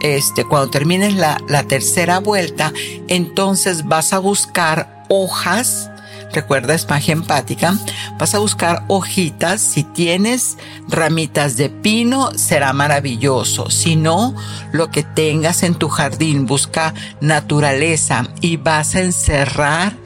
este, 0.00 0.44
cuando 0.44 0.70
termines 0.70 1.14
la, 1.14 1.40
la 1.48 1.64
tercera 1.64 2.18
vuelta, 2.20 2.72
entonces 3.08 3.86
vas 3.86 4.12
a 4.12 4.18
buscar 4.18 5.04
hojas. 5.08 5.90
Recuerda 6.32 6.74
es 6.74 6.86
magia 6.90 7.14
empática, 7.14 7.78
vas 8.18 8.34
a 8.34 8.38
buscar 8.38 8.84
hojitas, 8.88 9.62
si 9.62 9.82
tienes 9.82 10.58
ramitas 10.86 11.56
de 11.56 11.70
pino 11.70 12.32
será 12.36 12.74
maravilloso, 12.74 13.70
si 13.70 13.96
no, 13.96 14.34
lo 14.70 14.90
que 14.90 15.02
tengas 15.02 15.62
en 15.62 15.74
tu 15.74 15.88
jardín, 15.88 16.44
busca 16.44 16.92
naturaleza 17.22 18.28
y 18.42 18.58
vas 18.58 18.94
a 18.94 19.00
encerrar 19.00 19.96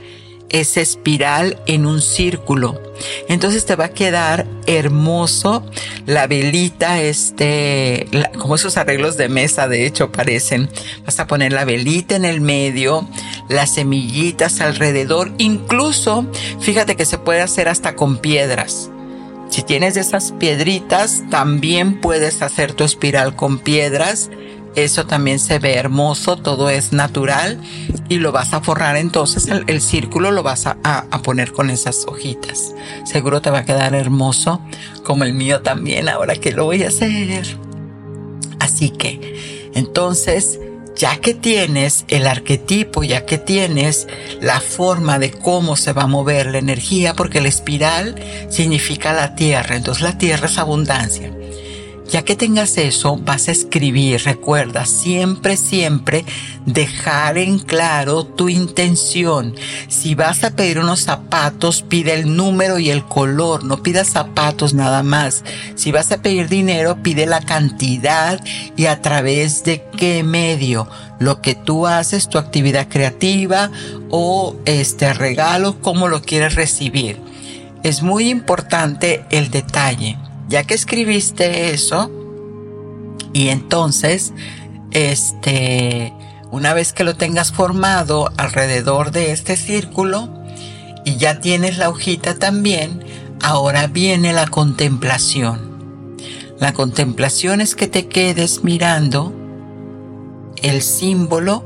esa 0.53 0.81
espiral 0.81 1.61
en 1.67 1.87
un 1.87 2.01
círculo. 2.01 2.81
Entonces 3.29 3.65
te 3.67 3.75
va 3.75 3.87
a 3.87 3.93
quedar 3.93 4.47
hermoso 4.67 5.65
la 6.07 6.27
velita, 6.27 7.01
este, 7.01 8.07
como 8.39 8.55
esos 8.55 8.77
arreglos 8.77 9.17
de 9.17 9.29
mesa 9.29 9.69
de 9.69 9.87
hecho 9.87 10.13
parecen. 10.13 10.69
Vas 11.05 11.19
a 11.19 11.27
poner 11.27 11.53
la 11.53 11.65
velita 11.65 12.15
en 12.15 12.25
el 12.25 12.41
medio, 12.41 13.09
las 13.49 13.75
semillitas 13.75 14.61
alrededor, 14.61 15.33
incluso 15.39 16.27
fíjate 16.61 16.97
que 16.97 17.07
se 17.07 17.19
puede 17.19 17.41
hacer 17.41 17.69
hasta 17.69 17.97
con 17.97 18.19
piedras. 18.19 18.91
Si 19.51 19.63
tienes 19.63 19.99
esas 19.99 20.33
piedritas, 20.33 21.25
también 21.31 22.01
puedes 22.01 22.41
hacer 22.41 22.73
tu 22.73 22.85
espiral 22.85 23.37
con 23.37 23.59
piedras 23.59 24.31
eso 24.75 25.07
también 25.07 25.39
se 25.39 25.59
ve 25.59 25.75
hermoso, 25.75 26.37
todo 26.37 26.71
es 26.71 26.93
natural 26.93 27.61
y 28.09 28.17
lo 28.17 28.33
vas 28.33 28.53
a 28.53 28.61
forrar 28.61 28.97
entonces 28.97 29.49
el, 29.49 29.81
círculo 29.81 30.31
lo 30.31 30.43
vas 30.43 30.67
a, 30.67 30.77
a, 30.83 31.23
poner 31.23 31.53
con 31.53 31.71
esas 31.71 32.07
hojitas. 32.07 32.75
Seguro 33.05 33.43
te 33.43 33.51
va 33.51 33.59
a 33.59 33.65
quedar 33.65 33.95
hermoso 33.95 34.61
como 35.05 35.25
el 35.25 35.35
mío 35.35 35.63
también 35.63 36.09
ahora 36.09 36.37
que 36.37 36.53
lo 36.53 36.65
voy 36.65 36.83
a 36.83 36.89
hacer. 36.89 37.45
Así 38.61 38.91
que 38.91 39.71
entonces 39.75 40.59
ya 40.97 41.17
que 41.17 41.35
tienes 41.35 42.05
el 42.09 42.27
arquetipo, 42.27 43.03
ya 43.03 43.25
que 43.25 43.39
tienes 43.39 44.07
la 44.41 44.61
forma 44.61 45.19
de 45.19 45.31
cómo 45.33 45.77
se 45.77 45.93
va 45.93 46.03
a 46.03 46.07
mover 46.07 46.47
la 46.47 46.59
energía, 46.59 47.15
porque 47.15 47.41
la 47.41 47.49
espiral 47.49 48.15
significa 48.51 49.13
la 49.13 49.35
tierra, 49.35 49.77
entonces 49.77 50.03
la 50.03 50.19
tierra 50.19 50.47
es 50.47 50.59
abundancia. 50.59 51.33
Ya 52.11 52.23
que 52.23 52.37
tengas 52.37 52.77
eso, 52.77 53.17
vas 53.17 53.49
a 53.49 53.53
escribir, 53.53 54.23
recuerda, 54.25 54.85
siempre, 54.85 55.57
siempre 55.57 56.27
dejar 56.67 57.39
en 57.39 57.59
claro 57.59 58.25
tu 58.25 58.49
intención. 58.49 59.55
Si 59.89 60.15
vas 60.15 60.45
a 60.45 60.51
pedir 60.51 60.79
unos 60.79 61.01
zapatos, 61.01 61.83
pide 61.83 62.13
el 62.13 62.37
número 62.37 62.79
y 62.79 62.91
el 62.91 63.05
color, 63.05 63.65
no 63.65 63.83
pidas 63.83 64.09
zapatos 64.09 64.75
nada 64.75 65.03
más. 65.03 65.43
Si 65.75 65.91
vas 65.91 66.13
a 66.13 66.21
pedir 66.21 66.49
dinero, 66.49 67.03
pide 67.03 67.25
la 67.25 67.41
cantidad 67.41 68.45
y 68.77 68.87
a 68.87 69.01
través 69.01 69.65
de 69.65 69.83
qué 69.97 70.23
medio. 70.23 70.89
Lo 71.19 71.41
que 71.41 71.55
tú 71.55 71.87
haces, 71.87 72.29
tu 72.29 72.37
actividad 72.37 72.89
creativa 72.89 73.71
o 74.11 74.57
este 74.67 75.15
regalo, 75.15 75.81
cómo 75.81 76.09
lo 76.09 76.21
quieres 76.21 76.57
recibir. 76.57 77.21
Es 77.85 78.03
muy 78.03 78.29
importante 78.29 79.25
el 79.31 79.51
detalle 79.51 80.19
ya 80.53 80.65
que 80.65 80.75
escribiste 80.75 81.73
eso, 81.73 82.11
y 83.33 83.49
entonces, 83.49 84.35
este, 84.91 86.13
una 86.51 86.75
vez 86.75 86.93
que 86.93 87.05
lo 87.05 87.17
tengas 87.17 87.53
formado 87.53 88.31
alrededor 88.37 89.13
de 89.13 89.33
este 89.33 89.57
círculo, 89.57 90.29
y 91.07 91.17
ya 91.17 91.41
tienes 91.41 91.79
la 91.79 91.89
hojita 91.89 92.39
también, 92.39 93.03
ahora 93.43 93.87
viene 93.87 94.35
la 94.35 94.47
contemplación. 94.47 96.19
La 96.61 96.75
contemplación 96.75 97.63
es 97.63 97.75
que 97.75 97.87
te 97.87 98.09
quedes 98.09 98.63
mirando 98.63 99.33
el 100.63 100.83
símbolo 100.83 101.65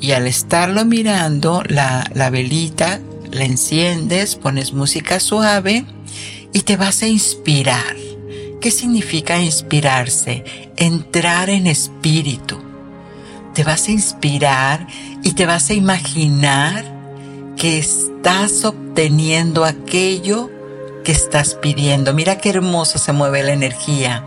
y 0.00 0.10
al 0.10 0.26
estarlo 0.26 0.84
mirando, 0.84 1.62
la, 1.68 2.10
la 2.12 2.28
velita 2.30 2.98
la 3.30 3.44
enciendes, 3.44 4.34
pones 4.34 4.72
música 4.72 5.20
suave 5.20 5.84
y 6.52 6.62
te 6.62 6.76
vas 6.76 7.02
a 7.04 7.06
inspirar. 7.06 8.05
¿Qué 8.66 8.72
significa 8.72 9.38
inspirarse? 9.38 10.42
Entrar 10.76 11.50
en 11.50 11.68
espíritu. 11.68 12.60
Te 13.54 13.62
vas 13.62 13.86
a 13.86 13.92
inspirar 13.92 14.88
y 15.22 15.34
te 15.34 15.46
vas 15.46 15.70
a 15.70 15.74
imaginar 15.74 16.84
que 17.56 17.78
estás 17.78 18.64
obteniendo 18.64 19.64
aquello 19.64 20.50
que 21.04 21.12
estás 21.12 21.54
pidiendo. 21.54 22.12
Mira 22.12 22.38
qué 22.38 22.50
hermoso 22.50 22.98
se 22.98 23.12
mueve 23.12 23.44
la 23.44 23.52
energía. 23.52 24.24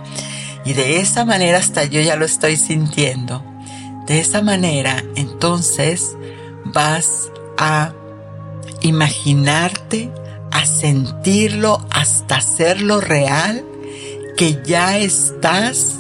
Y 0.64 0.72
de 0.72 1.02
esa 1.02 1.26
manera 1.26 1.58
hasta 1.58 1.84
yo 1.84 2.00
ya 2.00 2.16
lo 2.16 2.24
estoy 2.24 2.56
sintiendo. 2.56 3.44
De 4.08 4.22
esa 4.22 4.42
manera 4.42 5.04
entonces 5.18 6.16
vas 6.64 7.30
a 7.58 7.92
imaginarte, 8.80 10.10
a 10.52 10.66
sentirlo 10.66 11.86
hasta 11.90 12.38
hacerlo 12.38 13.02
real 13.02 13.66
que 14.40 14.62
ya 14.64 14.98
estás 14.98 15.98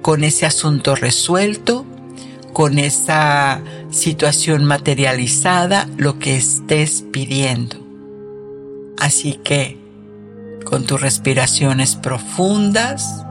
con 0.00 0.22
ese 0.22 0.46
asunto 0.46 0.94
resuelto, 0.94 1.84
con 2.52 2.78
esa 2.78 3.62
situación 3.90 4.64
materializada, 4.64 5.88
lo 5.96 6.20
que 6.20 6.36
estés 6.36 7.02
pidiendo. 7.10 7.74
Así 8.96 9.40
que, 9.42 9.76
con 10.64 10.86
tus 10.86 11.00
respiraciones 11.00 11.96
profundas, 11.96 13.24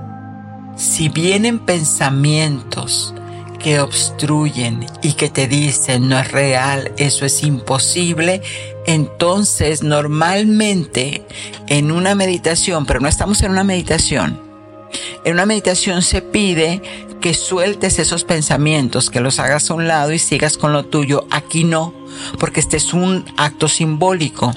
si 0.76 1.08
vienen 1.08 1.60
pensamientos 1.60 3.14
que 3.64 3.80
obstruyen 3.80 4.86
y 5.02 5.14
que 5.14 5.30
te 5.30 5.48
dicen 5.48 6.10
no 6.10 6.20
es 6.20 6.32
real, 6.32 6.92
eso 6.98 7.26
es 7.26 7.44
imposible, 7.44 8.42
entonces 8.86 9.84
normalmente 9.84 11.26
en 11.68 11.92
una 11.92 12.14
meditación, 12.14 12.86
pero 12.86 13.00
no 13.00 13.08
estamos 13.08 13.42
en 13.42 13.52
una 13.52 13.64
meditación, 13.64 14.40
en 15.24 15.34
una 15.34 15.46
meditación 15.46 16.02
se 16.02 16.22
pide 16.22 16.82
que 17.24 17.34
sueltes 17.34 18.00
esos 18.00 18.26
pensamientos, 18.26 19.10
que 19.10 19.22
los 19.22 19.40
hagas 19.40 19.72
a 19.72 19.76
un 19.76 19.88
lado 19.88 20.12
y 20.12 20.20
sigas 20.20 20.58
con 20.58 20.74
lo 20.74 20.84
tuyo. 20.84 21.26
Aquí 21.32 21.64
no, 21.64 21.94
porque 22.38 22.60
este 22.60 22.76
es 22.76 22.94
un 22.94 23.24
acto 23.38 23.70
simbólico. 23.70 24.54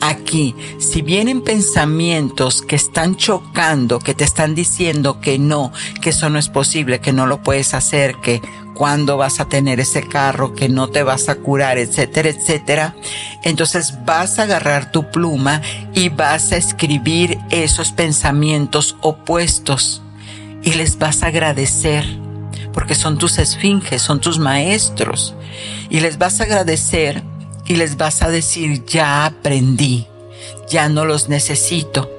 Aquí, 0.00 0.54
si 0.78 1.02
vienen 1.02 1.42
pensamientos 1.42 2.62
que 2.62 2.74
están 2.74 3.16
chocando, 3.16 3.98
que 3.98 4.14
te 4.14 4.24
están 4.24 4.54
diciendo 4.54 5.20
que 5.20 5.38
no, 5.38 5.74
que 6.00 6.08
eso 6.08 6.30
no 6.30 6.38
es 6.38 6.48
posible, 6.48 7.00
que 7.00 7.12
no 7.12 7.26
lo 7.26 7.42
puedes 7.42 7.74
hacer, 7.74 8.16
que 8.22 8.40
cuándo 8.72 9.18
vas 9.18 9.38
a 9.38 9.50
tener 9.50 9.78
ese 9.78 10.02
carro, 10.02 10.54
que 10.54 10.70
no 10.70 10.88
te 10.88 11.02
vas 11.02 11.28
a 11.28 11.34
curar, 11.34 11.76
etcétera, 11.76 12.30
etcétera. 12.30 12.94
Entonces 13.42 13.92
vas 14.06 14.38
a 14.38 14.44
agarrar 14.44 14.90
tu 14.90 15.10
pluma 15.10 15.60
y 15.92 16.08
vas 16.08 16.52
a 16.52 16.56
escribir 16.56 17.38
esos 17.50 17.92
pensamientos 17.92 18.96
opuestos 19.02 20.00
y 20.66 20.72
les 20.72 20.98
vas 20.98 21.22
a 21.22 21.28
agradecer 21.28 22.04
porque 22.74 22.96
son 22.96 23.16
tus 23.16 23.38
esfinges, 23.38 24.02
son 24.02 24.20
tus 24.20 24.38
maestros 24.38 25.34
y 25.88 26.00
les 26.00 26.18
vas 26.18 26.40
a 26.40 26.44
agradecer 26.44 27.22
y 27.66 27.76
les 27.76 27.96
vas 27.96 28.20
a 28.22 28.28
decir 28.28 28.84
ya 28.84 29.24
aprendí, 29.24 30.06
ya 30.68 30.88
no 30.88 31.04
los 31.04 31.28
necesito 31.28 32.10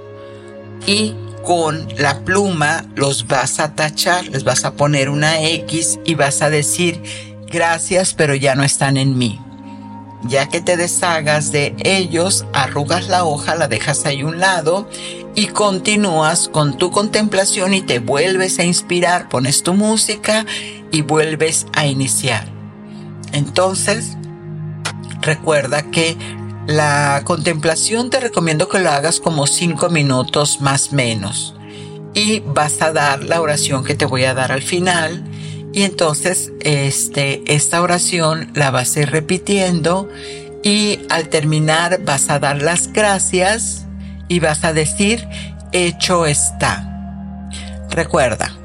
y 0.88 1.14
con 1.44 1.88
la 1.98 2.22
pluma 2.22 2.86
los 2.96 3.28
vas 3.28 3.60
a 3.60 3.76
tachar, 3.76 4.26
les 4.30 4.46
vas 4.46 4.64
a 4.64 4.74
poner 4.74 5.10
una 5.10 5.44
X 5.44 6.00
y 6.06 6.16
vas 6.16 6.42
a 6.42 6.50
decir 6.50 7.04
gracias 7.52 8.14
pero 8.14 8.34
ya 8.34 8.56
no 8.56 8.64
están 8.64 8.96
en 8.96 9.18
mí. 9.18 9.42
Ya 10.24 10.50
que 10.50 10.62
te 10.62 10.78
deshagas 10.78 11.52
de 11.52 11.76
ellos, 11.80 12.46
arrugas 12.54 13.08
la 13.08 13.24
hoja, 13.24 13.56
la 13.56 13.68
dejas 13.68 14.06
ahí 14.06 14.24
un 14.24 14.40
lado 14.40 14.90
y 15.36 15.48
continúas 15.48 16.50
con 16.50 16.78
tu 16.78 16.90
contemplación 16.90 17.74
y 17.76 17.82
te 17.82 18.00
vuelves 18.00 18.58
a 18.58 18.64
inspirar, 18.64 19.30
pones 19.30 19.62
tu 19.62 19.76
música 19.76 20.46
y 20.92 21.02
vuelves 21.02 21.68
a 21.74 21.86
iniciar. 21.86 22.48
Entonces, 23.32 24.18
recuerda 25.22 25.84
que 25.84 26.18
la 26.66 27.22
contemplación 27.24 28.10
te 28.10 28.20
recomiendo 28.20 28.68
que 28.68 28.80
lo 28.80 28.90
hagas 28.90 29.20
como 29.20 29.48
cinco 29.48 29.90
minutos 29.90 30.60
más 30.60 30.92
menos. 30.92 31.56
Y 32.14 32.40
vas 32.40 32.82
a 32.82 32.92
dar 32.92 33.24
la 33.24 33.42
oración 33.42 33.84
que 33.84 33.94
te 33.96 34.06
voy 34.06 34.24
a 34.24 34.34
dar 34.34 34.52
al 34.52 34.64
final. 34.64 35.24
Y 35.78 35.84
entonces, 35.84 36.52
este, 36.62 37.44
esta 37.46 37.84
oración 37.84 38.50
la 38.56 38.72
vas 38.72 38.98
a 38.98 39.02
ir 39.02 39.12
repitiendo. 39.12 40.10
Y 40.64 41.02
al 41.08 41.30
terminar 41.30 42.02
vas 42.04 42.32
a 42.32 42.40
dar 42.40 42.64
las 42.64 42.92
gracias 42.92 43.86
y 44.28 44.40
vas 44.40 44.64
a 44.64 44.74
decir, 44.74 45.28
hecho 45.74 46.26
está. 46.26 47.52
Recuerda, 47.92 48.58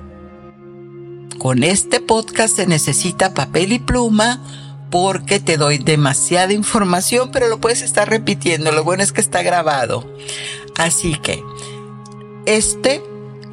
con 1.39 1.65
este 1.65 2.01
podcast 2.01 2.57
se 2.57 2.67
necesita 2.67 3.35
papel 3.35 3.75
y 3.75 3.79
pluma 3.79 4.43
porque 4.91 5.39
te 5.39 5.59
doy 5.59 5.77
demasiada 5.77 6.55
información, 6.55 7.31
pero 7.31 7.49
lo 7.49 7.61
puedes 7.61 7.83
estar 7.83 8.09
repitiendo. 8.09 8.73
Lo 8.73 8.85
bueno 8.85 9.03
es 9.03 9.13
que 9.13 9.21
está 9.21 9.43
grabado. 9.43 10.11
Así 10.79 11.17
que, 11.17 11.45
este 12.47 13.03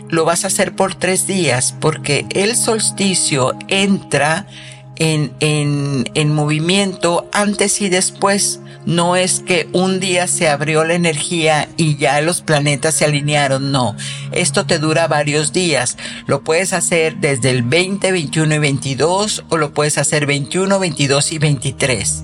lo 0.09 0.25
vas 0.25 0.43
a 0.43 0.47
hacer 0.47 0.75
por 0.75 0.95
tres 0.95 1.27
días 1.27 1.75
porque 1.79 2.25
el 2.31 2.55
solsticio 2.55 3.55
entra 3.67 4.47
en, 4.95 5.31
en, 5.39 6.09
en 6.13 6.33
movimiento 6.33 7.29
antes 7.31 7.81
y 7.81 7.89
después 7.89 8.59
no 8.85 9.15
es 9.15 9.41
que 9.41 9.69
un 9.71 9.99
día 9.99 10.27
se 10.27 10.49
abrió 10.49 10.83
la 10.83 10.93
energía 10.93 11.69
y 11.77 11.97
ya 11.97 12.21
los 12.21 12.41
planetas 12.41 12.95
se 12.95 13.05
alinearon, 13.05 13.71
no. 13.71 13.95
Esto 14.31 14.65
te 14.65 14.79
dura 14.79 15.07
varios 15.07 15.53
días. 15.53 15.97
Lo 16.27 16.43
puedes 16.43 16.73
hacer 16.73 17.17
desde 17.17 17.51
el 17.51 17.63
20, 17.63 18.11
21 18.11 18.55
y 18.55 18.59
22 18.59 19.43
o 19.49 19.57
lo 19.57 19.73
puedes 19.73 19.97
hacer 19.97 20.25
21, 20.25 20.79
22 20.79 21.31
y 21.33 21.37
23. 21.37 22.23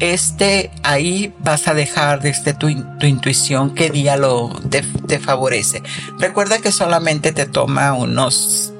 Este 0.00 0.70
ahí 0.82 1.32
vas 1.38 1.68
a 1.68 1.74
dejar 1.74 2.20
desde 2.20 2.52
tu, 2.52 2.68
tu 2.98 3.06
intuición 3.06 3.74
qué 3.74 3.90
día 3.90 4.16
lo 4.16 4.50
te, 4.68 4.82
te 4.82 5.18
favorece. 5.18 5.82
Recuerda 6.18 6.58
que 6.58 6.72
solamente 6.72 7.32
te 7.32 7.46
toma 7.46 7.92
unos 7.92 8.72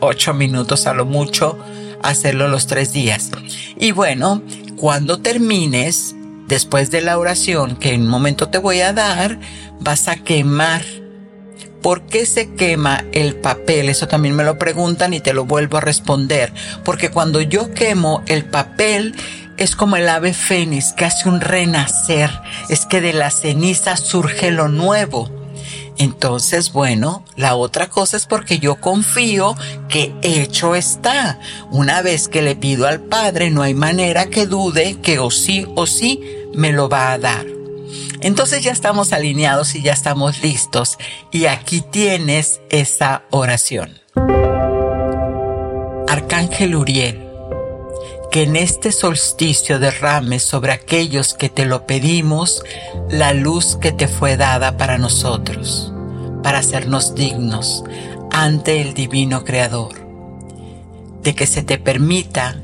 8 0.00 0.34
minutos 0.34 0.86
a 0.86 0.94
lo 0.94 1.04
mucho 1.04 1.58
hacerlo 2.02 2.48
los 2.48 2.66
tres 2.66 2.92
días. 2.92 3.30
Y 3.78 3.92
bueno, 3.92 4.42
cuando 4.76 5.18
termines, 5.20 6.14
después 6.48 6.90
de 6.90 7.00
la 7.00 7.18
oración 7.18 7.76
que 7.76 7.92
en 7.92 8.02
un 8.02 8.08
momento 8.08 8.48
te 8.48 8.58
voy 8.58 8.80
a 8.80 8.92
dar, 8.92 9.38
vas 9.80 10.08
a 10.08 10.16
quemar. 10.16 10.82
¿Por 11.82 12.02
qué 12.02 12.26
se 12.26 12.54
quema 12.54 13.04
el 13.12 13.36
papel? 13.36 13.88
Eso 13.88 14.08
también 14.08 14.34
me 14.34 14.44
lo 14.44 14.58
preguntan 14.58 15.14
y 15.14 15.20
te 15.20 15.32
lo 15.32 15.44
vuelvo 15.44 15.76
a 15.76 15.80
responder. 15.80 16.52
Porque 16.84 17.10
cuando 17.10 17.40
yo 17.40 17.72
quemo 17.74 18.22
el 18.26 18.44
papel, 18.44 19.14
es 19.56 19.76
como 19.76 19.96
el 19.96 20.08
ave 20.08 20.34
fénix 20.34 20.92
que 20.92 21.04
hace 21.04 21.28
un 21.28 21.40
renacer. 21.40 22.30
Es 22.68 22.86
que 22.86 23.00
de 23.00 23.12
la 23.12 23.30
ceniza 23.30 23.96
surge 23.96 24.50
lo 24.50 24.68
nuevo. 24.68 25.30
Entonces, 25.98 26.72
bueno, 26.72 27.24
la 27.36 27.54
otra 27.54 27.88
cosa 27.88 28.16
es 28.16 28.26
porque 28.26 28.58
yo 28.58 28.76
confío 28.80 29.56
que 29.88 30.14
hecho 30.22 30.74
está. 30.74 31.38
Una 31.70 32.02
vez 32.02 32.28
que 32.28 32.42
le 32.42 32.54
pido 32.54 32.86
al 32.86 33.00
Padre, 33.00 33.50
no 33.50 33.62
hay 33.62 33.74
manera 33.74 34.26
que 34.26 34.46
dude 34.46 35.00
que 35.00 35.18
o 35.18 35.30
sí 35.30 35.66
o 35.74 35.86
sí 35.86 36.20
me 36.54 36.72
lo 36.72 36.88
va 36.88 37.12
a 37.12 37.18
dar. 37.18 37.46
Entonces 38.20 38.62
ya 38.62 38.72
estamos 38.72 39.12
alineados 39.12 39.74
y 39.74 39.82
ya 39.82 39.92
estamos 39.92 40.42
listos. 40.42 40.98
Y 41.30 41.46
aquí 41.46 41.80
tienes 41.80 42.60
esa 42.70 43.22
oración. 43.30 44.00
Arcángel 46.08 46.74
Uriel, 46.74 47.25
que 48.30 48.42
en 48.42 48.56
este 48.56 48.92
solsticio 48.92 49.78
derrames 49.78 50.42
sobre 50.42 50.72
aquellos 50.72 51.34
que 51.34 51.48
te 51.48 51.64
lo 51.64 51.86
pedimos 51.86 52.62
la 53.10 53.32
luz 53.32 53.76
que 53.76 53.92
te 53.92 54.08
fue 54.08 54.36
dada 54.36 54.76
para 54.76 54.98
nosotros, 54.98 55.92
para 56.42 56.58
hacernos 56.58 57.14
dignos 57.14 57.84
ante 58.30 58.82
el 58.82 58.94
Divino 58.94 59.44
Creador, 59.44 59.94
de 61.22 61.34
que 61.34 61.46
se 61.46 61.62
te 61.62 61.78
permita 61.78 62.56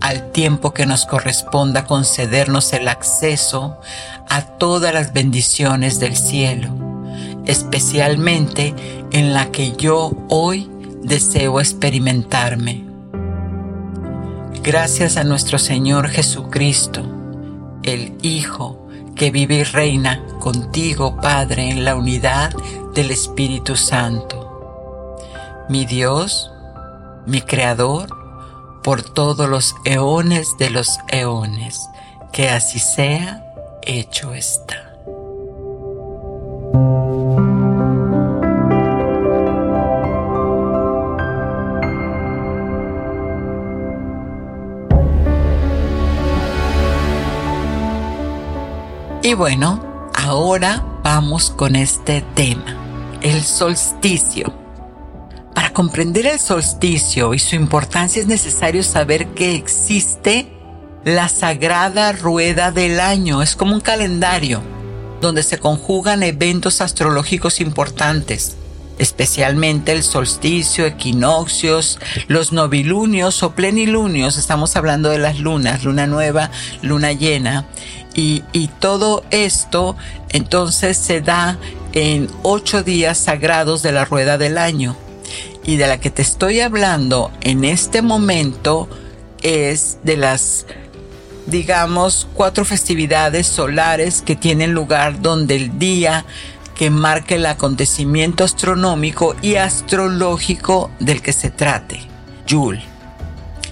al 0.00 0.32
tiempo 0.32 0.72
que 0.72 0.86
nos 0.86 1.06
corresponda 1.06 1.84
concedernos 1.84 2.72
el 2.72 2.88
acceso 2.88 3.78
a 4.28 4.42
todas 4.58 4.94
las 4.94 5.12
bendiciones 5.12 6.00
del 6.00 6.16
cielo, 6.16 6.70
especialmente 7.46 8.74
en 9.12 9.34
la 9.34 9.50
que 9.50 9.72
yo 9.72 10.12
hoy 10.28 10.70
deseo 11.02 11.60
experimentarme. 11.60 12.87
Gracias 14.68 15.16
a 15.16 15.24
nuestro 15.24 15.58
Señor 15.58 16.10
Jesucristo, 16.10 17.00
el 17.84 18.18
Hijo, 18.20 18.86
que 19.16 19.30
vive 19.30 19.54
y 19.54 19.64
reina 19.64 20.22
contigo, 20.40 21.16
Padre, 21.16 21.70
en 21.70 21.86
la 21.86 21.96
unidad 21.96 22.52
del 22.94 23.10
Espíritu 23.10 23.76
Santo. 23.76 25.16
Mi 25.70 25.86
Dios, 25.86 26.52
mi 27.24 27.40
Creador, 27.40 28.14
por 28.84 29.00
todos 29.00 29.48
los 29.48 29.74
eones 29.86 30.58
de 30.58 30.68
los 30.68 30.98
eones. 31.08 31.88
Que 32.30 32.50
así 32.50 32.78
sea, 32.78 33.42
hecho 33.80 34.34
está. 34.34 34.92
Y 49.20 49.34
bueno, 49.34 50.10
ahora 50.14 50.84
vamos 51.02 51.50
con 51.50 51.74
este 51.74 52.22
tema, 52.36 53.18
el 53.20 53.42
solsticio. 53.42 54.54
Para 55.54 55.72
comprender 55.72 56.26
el 56.26 56.38
solsticio 56.38 57.34
y 57.34 57.40
su 57.40 57.56
importancia 57.56 58.22
es 58.22 58.28
necesario 58.28 58.84
saber 58.84 59.26
que 59.34 59.56
existe 59.56 60.52
la 61.04 61.28
sagrada 61.28 62.12
rueda 62.12 62.70
del 62.70 63.00
año. 63.00 63.42
Es 63.42 63.56
como 63.56 63.74
un 63.74 63.80
calendario 63.80 64.62
donde 65.20 65.42
se 65.42 65.58
conjugan 65.58 66.22
eventos 66.22 66.80
astrológicos 66.80 67.60
importantes, 67.60 68.56
especialmente 68.98 69.92
el 69.92 70.02
solsticio, 70.02 70.86
equinoccios, 70.86 71.98
los 72.26 72.52
novilunios 72.52 73.42
o 73.42 73.52
plenilunios. 73.52 74.36
Estamos 74.36 74.76
hablando 74.76 75.10
de 75.10 75.18
las 75.18 75.38
lunas, 75.38 75.84
luna 75.84 76.06
nueva, 76.06 76.50
luna 76.82 77.12
llena. 77.12 77.64
Y, 78.14 78.42
y 78.52 78.68
todo 78.68 79.24
esto 79.30 79.96
entonces 80.30 80.96
se 80.96 81.20
da 81.20 81.58
en 81.92 82.28
ocho 82.42 82.82
días 82.82 83.18
sagrados 83.18 83.82
de 83.82 83.92
la 83.92 84.04
rueda 84.04 84.38
del 84.38 84.58
año 84.58 84.96
y 85.64 85.76
de 85.76 85.86
la 85.86 86.00
que 86.00 86.10
te 86.10 86.22
estoy 86.22 86.60
hablando 86.60 87.30
en 87.42 87.64
este 87.64 88.02
momento 88.02 88.88
es 89.42 89.98
de 90.02 90.16
las, 90.16 90.66
digamos, 91.46 92.26
cuatro 92.34 92.64
festividades 92.64 93.46
solares 93.46 94.22
que 94.22 94.34
tienen 94.34 94.72
lugar 94.72 95.20
donde 95.20 95.56
el 95.56 95.78
día 95.78 96.24
que 96.78 96.90
marca 96.90 97.34
el 97.34 97.44
acontecimiento 97.44 98.44
astronómico 98.44 99.34
y 99.42 99.56
astrológico 99.56 100.90
del 101.00 101.20
que 101.20 101.32
se 101.32 101.50
trate. 101.50 102.00
Yule. 102.46 102.82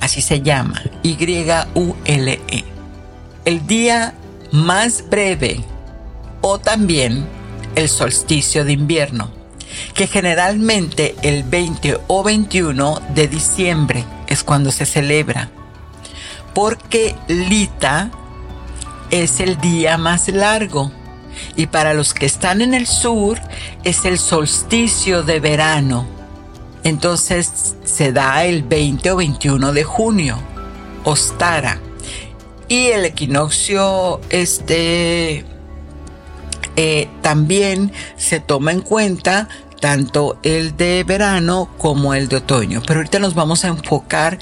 Así 0.01 0.21
se 0.21 0.43
llama. 0.43 0.83
Y-U-L-E. 1.05 2.65
El 3.45 3.67
día 3.67 4.13
más 4.51 5.09
breve 5.09 5.65
o 6.41 6.59
también 6.59 7.25
el 7.77 7.89
solsticio 7.89 8.65
de 8.65 8.73
invierno 8.73 9.31
que 9.95 10.07
generalmente 10.07 11.15
el 11.23 11.45
20 11.45 11.99
o 12.09 12.23
21 12.25 13.01
de 13.15 13.29
diciembre 13.29 14.05
es 14.27 14.43
cuando 14.43 14.73
se 14.73 14.87
celebra, 14.87 15.51
porque 16.55 17.15
Lita 17.29 18.11
es 19.11 19.41
el 19.41 19.59
día 19.61 19.99
más 19.99 20.29
largo 20.29 20.91
y 21.57 21.67
para 21.67 21.95
los 21.95 22.15
que 22.15 22.27
están 22.27 22.63
en 22.63 22.75
el 22.75 22.87
sur 22.87 23.39
es 23.85 24.05
el 24.05 24.19
solsticio 24.19 25.23
de 25.23 25.41
verano. 25.41 26.07
Entonces 26.85 27.75
se 27.85 28.13
da 28.13 28.45
el 28.45 28.63
20 28.63 29.11
o 29.11 29.17
21 29.17 29.73
de 29.73 29.85
junio, 29.85 30.39
Ostara. 31.05 31.81
Y 32.69 32.87
el 32.87 33.05
equinoccio 33.05 34.21
este 34.31 35.45
eh, 36.77 37.09
también 37.23 37.93
se 38.17 38.41
toma 38.41 38.73
en 38.73 38.81
cuenta 38.81 39.49
tanto 39.81 40.39
el 40.43 40.77
de 40.77 41.05
verano 41.05 41.71
como 41.79 42.15
el 42.15 42.29
de 42.29 42.37
otoño. 42.37 42.83
Pero 42.87 43.01
ahorita 43.01 43.19
nos 43.19 43.35
vamos 43.35 43.65
a 43.65 43.69
enfocar 43.69 44.39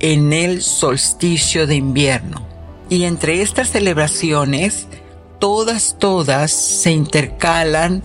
en 0.00 0.32
el 0.32 0.62
solsticio 0.62 1.66
de 1.66 1.76
invierno. 1.76 2.46
Y 2.88 3.04
entre 3.04 3.42
estas 3.42 3.70
celebraciones, 3.70 4.86
todas, 5.38 5.96
todas 5.98 6.50
se 6.50 6.92
intercalan 6.92 8.02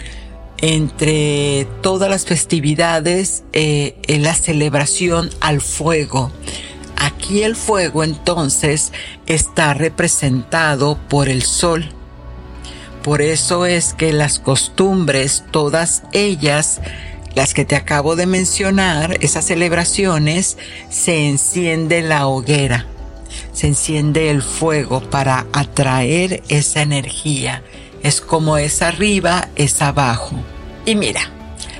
entre 0.58 1.68
todas 1.82 2.10
las 2.10 2.26
festividades 2.26 3.44
eh, 3.54 3.96
en 4.08 4.24
la 4.24 4.36
celebración 4.36 5.30
al 5.40 5.62
fuego. 5.62 6.32
Aquí 6.96 7.44
el 7.44 7.56
fuego 7.56 8.04
entonces 8.04 8.92
está 9.26 9.74
representado 9.74 11.00
por 11.10 11.30
el 11.30 11.42
sol 11.42 11.96
por 13.04 13.24
eso 13.24 13.66
es 13.66 13.94
que 13.96 14.14
las 14.14 14.38
costumbres, 14.38 15.44
todas 15.50 16.04
ellas, 16.12 16.82
las 17.34 17.56
que 17.56 17.66
te 17.66 17.76
acabo 17.76 18.16
de 18.16 18.28
mencionar, 18.28 19.18
esas 19.22 19.46
celebraciones, 19.46 20.58
se 20.90 21.28
enciende 21.28 22.04
la 22.04 22.28
hoguera, 22.28 22.86
se 23.62 23.68
enciende 23.68 24.32
el 24.32 24.42
fuego 24.42 25.02
para 25.02 25.46
atraer 25.54 26.42
esa 26.50 26.82
energía. 26.82 27.62
Es 28.02 28.20
como 28.20 28.58
es 28.58 28.82
arriba, 28.82 29.50
es 29.56 29.84
abajo. 29.84 30.36
Y 30.84 30.96
mira, 30.96 31.22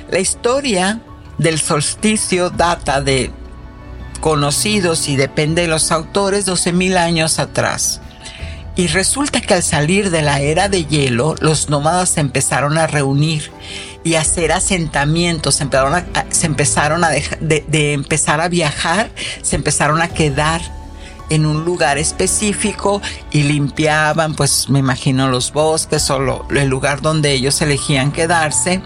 la 0.08 0.20
historia 0.20 1.00
del 1.38 1.58
solsticio 1.58 2.50
data 2.50 3.00
de 3.00 3.32
conocidos 4.20 5.08
y 5.08 5.16
depende 5.16 5.62
de 5.62 5.66
los 5.66 5.90
autores 5.90 6.46
12.000 6.46 6.98
años 6.98 7.40
atrás. 7.40 8.00
Y 8.76 8.86
resulta 8.86 9.40
que 9.40 9.54
al 9.54 9.64
salir 9.64 10.10
de 10.10 10.22
la 10.22 10.38
era 10.38 10.68
de 10.68 10.84
hielo, 10.84 11.34
los 11.40 11.68
nómadas 11.68 12.10
se 12.10 12.20
empezaron 12.20 12.78
a 12.78 12.86
reunir 12.86 13.50
y 14.04 14.14
hacer 14.14 14.52
asentamientos, 14.52 15.56
se 15.56 15.64
empezaron 15.64 15.94
a, 15.96 16.04
empezaron 16.44 17.02
a 17.02 17.08
de, 17.10 17.92
empezar 17.92 18.40
a 18.40 18.46
viajar, 18.46 19.10
se 19.42 19.56
empezaron 19.56 20.00
a 20.00 20.06
quedar 20.06 20.81
en 21.34 21.46
un 21.46 21.64
lugar 21.64 21.98
específico 21.98 23.00
y 23.30 23.44
limpiaban, 23.44 24.34
pues 24.34 24.68
me 24.68 24.78
imagino 24.78 25.28
los 25.28 25.52
bosques 25.52 26.10
o 26.10 26.46
el 26.50 26.68
lugar 26.68 27.00
donde 27.00 27.32
ellos 27.32 27.62
elegían 27.62 28.12
quedarse 28.12 28.82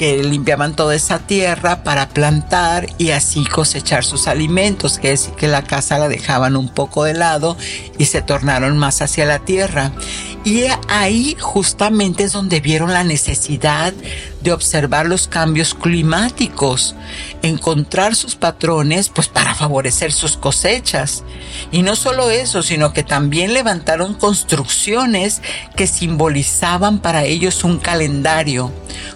que 0.00 0.22
limpiaban 0.22 0.74
toda 0.74 0.94
esa 0.94 1.18
tierra 1.18 1.84
para 1.84 2.08
plantar 2.08 2.86
y 2.96 3.10
así 3.10 3.44
cosechar 3.44 4.02
sus 4.02 4.28
alimentos, 4.28 4.98
que 4.98 5.12
es 5.12 5.28
que 5.36 5.46
la 5.46 5.62
casa 5.62 5.98
la 5.98 6.08
dejaban 6.08 6.56
un 6.56 6.70
poco 6.70 7.04
de 7.04 7.12
lado 7.12 7.54
y 7.98 8.06
se 8.06 8.22
tornaron 8.22 8.78
más 8.78 9.02
hacia 9.02 9.26
la 9.26 9.40
tierra. 9.40 9.92
Y 10.42 10.64
ahí 10.88 11.36
justamente 11.38 12.24
es 12.24 12.32
donde 12.32 12.60
vieron 12.60 12.94
la 12.94 13.04
necesidad 13.04 13.92
de 14.40 14.52
observar 14.52 15.04
los 15.04 15.28
cambios 15.28 15.74
climáticos, 15.74 16.94
encontrar 17.42 18.16
sus 18.16 18.36
patrones 18.36 19.10
pues 19.10 19.28
para 19.28 19.54
favorecer 19.54 20.12
sus 20.12 20.38
cosechas. 20.38 21.24
Y 21.72 21.82
no 21.82 21.94
solo 21.94 22.30
eso, 22.30 22.62
sino 22.62 22.94
que 22.94 23.02
también 23.02 23.52
levantaron 23.52 24.14
construcciones 24.14 25.42
que 25.76 25.86
simbolizaban 25.86 27.00
para 27.00 27.24
ellos 27.24 27.62
un 27.62 27.78
calendario, 27.78 28.72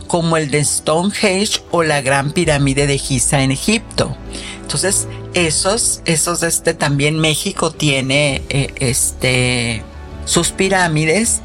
como 0.07 0.37
el 0.37 0.51
de 0.51 0.63
Stonehenge 0.63 1.63
o 1.71 1.83
la 1.83 2.03
Gran 2.03 2.33
Pirámide 2.33 2.87
de 2.87 2.99
Giza 2.99 3.43
en 3.43 3.51
Egipto. 3.51 4.15
Entonces, 4.61 5.09
esos, 5.33 6.03
esos, 6.05 6.43
este, 6.43 6.75
también 6.75 7.19
México 7.19 7.71
tiene, 7.71 8.43
eh, 8.51 8.75
este, 8.77 9.83
sus 10.25 10.51
pirámides 10.51 11.43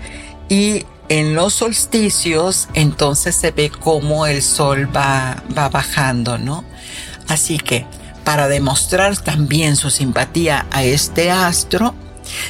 y 0.48 0.86
en 1.10 1.34
los 1.36 1.56
solsticios 1.56 2.70
entonces 2.74 3.36
se 3.36 3.52
ve 3.52 3.70
cómo 3.70 4.26
el 4.26 4.42
sol 4.42 4.96
va, 4.96 5.44
va 5.58 5.70
bajando, 5.70 6.38
¿no? 6.38 6.64
Así 7.28 7.58
que 7.58 7.86
para 8.24 8.48
demostrar 8.48 9.18
también 9.18 9.76
su 9.76 9.90
simpatía 9.90 10.68
a 10.72 10.84
este 10.84 11.32
astro, 11.32 11.96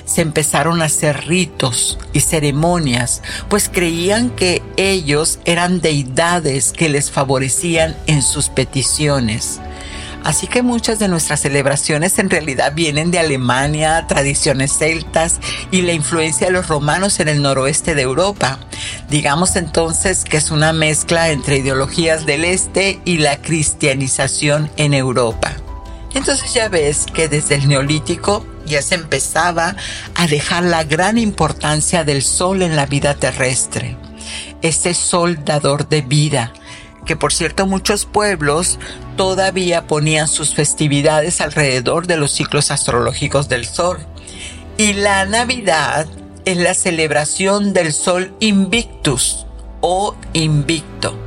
se 0.05 0.21
empezaron 0.21 0.81
a 0.81 0.85
hacer 0.85 1.27
ritos 1.27 1.97
y 2.11 2.19
ceremonias, 2.19 3.21
pues 3.47 3.69
creían 3.69 4.29
que 4.29 4.61
ellos 4.75 5.39
eran 5.45 5.79
deidades 5.79 6.73
que 6.73 6.89
les 6.89 7.11
favorecían 7.11 7.95
en 8.07 8.21
sus 8.21 8.49
peticiones. 8.49 9.61
Así 10.23 10.47
que 10.47 10.61
muchas 10.61 10.99
de 10.99 11.07
nuestras 11.07 11.39
celebraciones 11.41 12.19
en 12.19 12.29
realidad 12.29 12.73
vienen 12.75 13.09
de 13.09 13.19
Alemania, 13.19 14.05
tradiciones 14.07 14.77
celtas 14.77 15.39
y 15.71 15.81
la 15.81 15.93
influencia 15.93 16.47
de 16.47 16.53
los 16.53 16.67
romanos 16.67 17.19
en 17.19 17.29
el 17.29 17.41
noroeste 17.41 17.95
de 17.95 18.01
Europa. 18.01 18.59
Digamos 19.09 19.55
entonces 19.55 20.25
que 20.25 20.37
es 20.37 20.51
una 20.51 20.73
mezcla 20.73 21.29
entre 21.29 21.57
ideologías 21.57 22.25
del 22.25 22.45
este 22.45 22.99
y 23.05 23.17
la 23.17 23.41
cristianización 23.41 24.69
en 24.77 24.93
Europa. 24.93 25.53
Entonces 26.13 26.53
ya 26.53 26.69
ves 26.69 27.05
que 27.13 27.27
desde 27.27 27.55
el 27.55 27.67
neolítico 27.67 28.45
ya 28.65 28.81
se 28.81 28.95
empezaba 28.95 29.75
a 30.15 30.27
dejar 30.27 30.63
la 30.63 30.83
gran 30.83 31.17
importancia 31.17 32.03
del 32.03 32.21
sol 32.23 32.61
en 32.61 32.75
la 32.75 32.85
vida 32.85 33.15
terrestre. 33.15 33.97
Ese 34.61 34.93
sol 34.93 35.43
dador 35.45 35.87
de 35.87 36.01
vida, 36.01 36.53
que 37.05 37.15
por 37.15 37.31
cierto 37.31 37.65
muchos 37.65 38.05
pueblos 38.05 38.79
todavía 39.19 39.85
ponían 39.85 40.29
sus 40.29 40.55
festividades 40.55 41.41
alrededor 41.41 42.07
de 42.07 42.15
los 42.15 42.31
ciclos 42.31 42.71
astrológicos 42.71 43.49
del 43.49 43.65
sol. 43.65 43.99
Y 44.77 44.93
la 44.93 45.25
Navidad 45.25 46.07
es 46.45 46.55
la 46.55 46.73
celebración 46.73 47.73
del 47.73 47.91
sol 47.91 48.33
invictus 48.39 49.45
o 49.81 50.15
invicto 50.31 51.19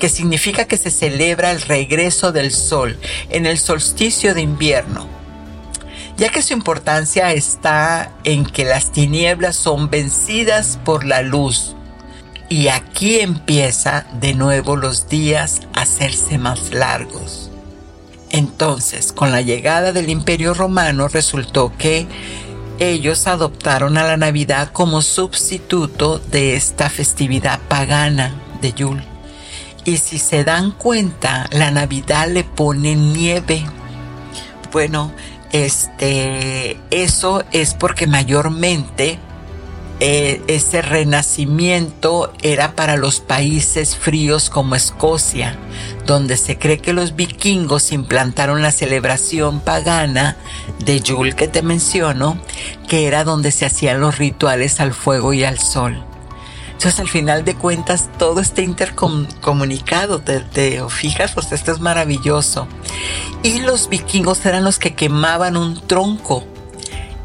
que 0.00 0.08
significa 0.08 0.64
que 0.64 0.76
se 0.76 0.90
celebra 0.90 1.52
el 1.52 1.60
regreso 1.60 2.32
del 2.32 2.50
sol 2.50 2.98
en 3.30 3.46
el 3.46 3.58
solsticio 3.58 4.34
de 4.34 4.40
invierno, 4.40 5.06
ya 6.16 6.30
que 6.30 6.42
su 6.42 6.52
importancia 6.52 7.32
está 7.32 8.10
en 8.24 8.44
que 8.44 8.64
las 8.64 8.90
tinieblas 8.90 9.54
son 9.54 9.88
vencidas 9.88 10.80
por 10.84 11.04
la 11.04 11.22
luz. 11.22 11.76
Y 12.48 12.68
aquí 12.68 13.20
empieza 13.20 14.06
de 14.20 14.34
nuevo 14.34 14.76
los 14.76 15.08
días 15.08 15.60
a 15.74 15.82
hacerse 15.82 16.38
más 16.38 16.72
largos. 16.72 17.50
Entonces, 18.30 19.12
con 19.12 19.30
la 19.30 19.40
llegada 19.40 19.92
del 19.92 20.10
Imperio 20.10 20.54
Romano 20.54 21.08
resultó 21.08 21.72
que 21.78 22.06
ellos 22.78 23.26
adoptaron 23.26 23.96
a 23.96 24.04
la 24.04 24.16
Navidad 24.16 24.70
como 24.72 25.02
sustituto 25.02 26.18
de 26.18 26.56
esta 26.56 26.90
festividad 26.90 27.60
pagana 27.68 28.34
de 28.60 28.72
Yule. 28.72 29.04
Y 29.84 29.98
si 29.98 30.18
se 30.18 30.44
dan 30.44 30.72
cuenta, 30.72 31.46
la 31.52 31.70
Navidad 31.70 32.28
le 32.28 32.42
pone 32.42 32.96
nieve. 32.96 33.64
Bueno, 34.72 35.12
este, 35.52 36.80
eso 36.90 37.44
es 37.52 37.74
porque 37.74 38.06
mayormente 38.06 39.18
eh, 40.00 40.42
ese 40.48 40.82
renacimiento 40.82 42.32
era 42.42 42.74
para 42.74 42.96
los 42.96 43.20
países 43.20 43.96
fríos 43.96 44.50
como 44.50 44.74
Escocia, 44.74 45.56
donde 46.04 46.36
se 46.36 46.58
cree 46.58 46.78
que 46.78 46.92
los 46.92 47.14
vikingos 47.14 47.92
implantaron 47.92 48.60
la 48.60 48.72
celebración 48.72 49.60
pagana 49.60 50.36
de 50.84 51.00
Yule 51.00 51.34
que 51.34 51.46
te 51.46 51.62
menciono, 51.62 52.38
que 52.88 53.06
era 53.06 53.22
donde 53.22 53.52
se 53.52 53.66
hacían 53.66 54.00
los 54.00 54.18
rituales 54.18 54.80
al 54.80 54.92
fuego 54.92 55.32
y 55.32 55.44
al 55.44 55.58
sol. 55.58 56.04
Entonces, 56.72 56.98
al 56.98 57.08
final 57.08 57.44
de 57.44 57.54
cuentas, 57.54 58.10
todo 58.18 58.40
está 58.40 58.60
intercomunicado, 58.60 60.18
te, 60.18 60.40
te 60.40 60.82
fijas, 60.88 61.32
pues 61.32 61.52
esto 61.52 61.72
es 61.72 61.78
maravilloso. 61.78 62.66
Y 63.42 63.60
los 63.60 63.88
vikingos 63.88 64.44
eran 64.44 64.64
los 64.64 64.78
que 64.78 64.94
quemaban 64.94 65.56
un 65.56 65.80
tronco 65.86 66.44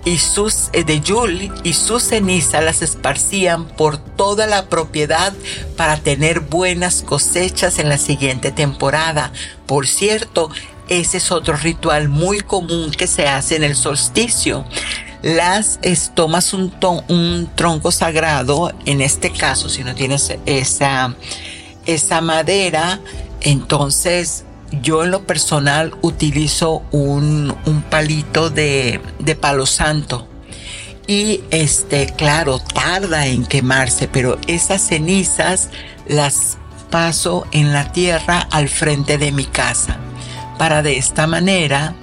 y 0.06 0.18
sus 0.18 0.70
eh, 0.74 0.84
de 0.84 1.02
Yul 1.02 1.52
y 1.64 1.74
sus 1.74 2.04
cenizas 2.04 2.64
las 2.64 2.82
esparcían 2.82 3.66
por 3.66 3.98
toda 3.98 4.48
la 4.48 4.68
propiedad 4.68 5.34
para 5.76 5.98
tener 5.98 6.40
buenas 6.40 7.02
cosechas 7.02 7.80
en 7.80 7.90
la 7.90 7.98
siguiente 7.98 8.52
temporada. 8.52 9.32
Por 9.66 9.88
cierto, 9.88 10.50
ese 10.88 11.18
es 11.18 11.32
otro 11.32 11.56
ritual 11.56 12.10
muy 12.10 12.40
común 12.40 12.92
que 12.92 13.08
se 13.08 13.28
hace 13.28 13.56
en 13.56 13.64
el 13.64 13.76
solsticio 13.76 14.66
las 15.22 15.80
tomas 16.14 16.54
un, 16.54 16.74
un 17.10 17.50
tronco 17.56 17.92
sagrado, 17.92 18.72
en 18.86 19.02
este 19.02 19.32
caso, 19.32 19.70
si 19.70 19.84
no 19.84 19.94
tienes 19.94 20.34
esa, 20.46 21.14
esa 21.86 22.22
madera, 22.22 23.02
entonces 23.42 24.46
yo 24.72 25.04
en 25.04 25.12
lo 25.12 25.26
personal 25.26 25.96
utilizo 26.02 26.84
un, 26.92 27.56
un 27.66 27.82
palito 27.82 28.50
de, 28.50 29.02
de, 29.20 29.36
palo 29.36 29.66
santo. 29.66 30.28
Y 31.08 31.42
este, 31.50 32.08
claro, 32.08 32.60
tarda 32.60 33.26
en 33.28 33.46
quemarse, 33.46 34.08
pero 34.08 34.38
esas 34.48 34.82
cenizas 34.82 35.70
las 36.08 36.58
paso 36.90 37.46
en 37.52 37.74
la 37.74 37.92
tierra 37.92 38.48
al 38.52 38.70
frente 38.70 39.18
de 39.18 39.32
mi 39.32 39.46
casa. 39.46 39.98
Para 40.58 40.82
de 40.82 40.98
esta 40.98 41.26
manera 41.28 41.96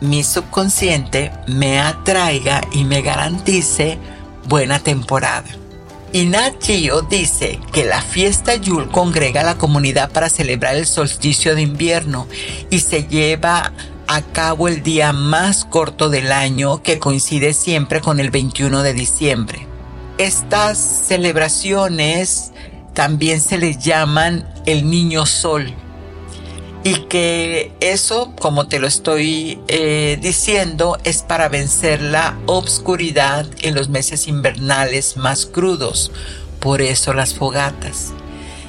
mi 0.00 0.24
subconsciente 0.24 1.30
me 1.46 1.78
atraiga 1.78 2.62
y 2.72 2.84
me 2.84 3.02
garantice 3.02 3.98
buena 4.48 4.78
temporada. 4.78 5.59
Y 6.12 6.26
Nat 6.26 6.54
dice 7.08 7.60
que 7.72 7.84
la 7.84 8.02
fiesta 8.02 8.56
Yule 8.56 8.88
congrega 8.88 9.42
a 9.42 9.44
la 9.44 9.58
comunidad 9.58 10.10
para 10.10 10.28
celebrar 10.28 10.74
el 10.74 10.86
solsticio 10.86 11.54
de 11.54 11.62
invierno 11.62 12.26
y 12.68 12.80
se 12.80 13.04
lleva 13.04 13.72
a 14.08 14.22
cabo 14.22 14.66
el 14.66 14.82
día 14.82 15.12
más 15.12 15.64
corto 15.64 16.10
del 16.10 16.32
año 16.32 16.82
que 16.82 16.98
coincide 16.98 17.54
siempre 17.54 18.00
con 18.00 18.18
el 18.18 18.30
21 18.30 18.82
de 18.82 18.92
diciembre. 18.92 19.66
Estas 20.18 20.78
celebraciones 20.78 22.50
también 22.92 23.40
se 23.40 23.56
les 23.56 23.78
llaman 23.78 24.52
el 24.66 24.90
Niño 24.90 25.26
Sol 25.26 25.72
y 26.82 26.94
que 27.08 27.72
eso, 27.80 28.32
como 28.40 28.66
te 28.66 28.78
lo 28.78 28.86
estoy 28.86 29.60
eh, 29.68 30.18
diciendo, 30.20 30.98
es 31.04 31.22
para 31.22 31.48
vencer 31.48 32.00
la 32.00 32.38
obscuridad 32.46 33.46
en 33.62 33.74
los 33.74 33.88
meses 33.88 34.28
invernales 34.28 35.16
más 35.16 35.44
crudos. 35.44 36.10
Por 36.58 36.80
eso 36.80 37.12
las 37.12 37.34
fogatas. 37.34 38.12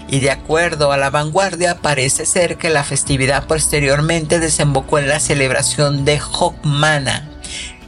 Y 0.09 0.19
de 0.19 0.31
acuerdo 0.31 0.91
a 0.91 0.97
la 0.97 1.09
vanguardia, 1.09 1.77
parece 1.77 2.25
ser 2.25 2.57
que 2.57 2.69
la 2.69 2.83
festividad 2.83 3.47
posteriormente 3.47 4.39
desembocó 4.39 4.99
en 4.99 5.07
la 5.07 5.21
celebración 5.21 6.03
de 6.03 6.19
Hokmana 6.19 7.29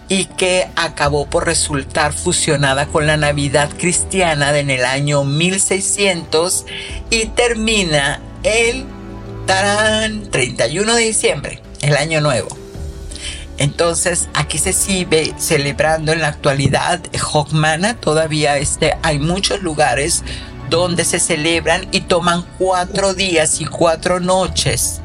y 0.07 0.25
que 0.25 0.69
acabó 0.77 1.25
por 1.29 1.45
resultar 1.45 2.13
fusionada 2.13 2.85
con 2.85 3.07
la 3.07 3.17
Navidad 3.17 3.69
cristiana 3.77 4.57
en 4.57 4.69
el 4.69 4.85
año 4.85 5.25
1600 5.25 6.65
y 7.09 7.25
termina 7.25 8.21
el 8.43 8.85
tarán, 9.45 10.29
31 10.29 10.95
de 10.95 11.01
diciembre, 11.01 11.61
el 11.81 11.95
año 11.97 12.21
nuevo. 12.21 12.57
Entonces 13.57 14.27
aquí 14.33 14.57
se 14.57 14.73
sigue 14.73 15.33
celebrando 15.37 16.11
en 16.11 16.21
la 16.21 16.29
actualidad 16.29 17.01
Hokmana, 17.33 17.95
todavía 17.99 18.57
este, 18.57 18.97
hay 19.03 19.19
muchos 19.19 19.61
lugares 19.61 20.23
donde 20.69 21.05
se 21.05 21.19
celebran 21.19 21.87
y 21.91 22.01
toman 22.01 22.45
cuatro 22.57 23.13
días 23.13 23.61
y 23.61 23.65
cuatro 23.65 24.19
noches. 24.19 25.01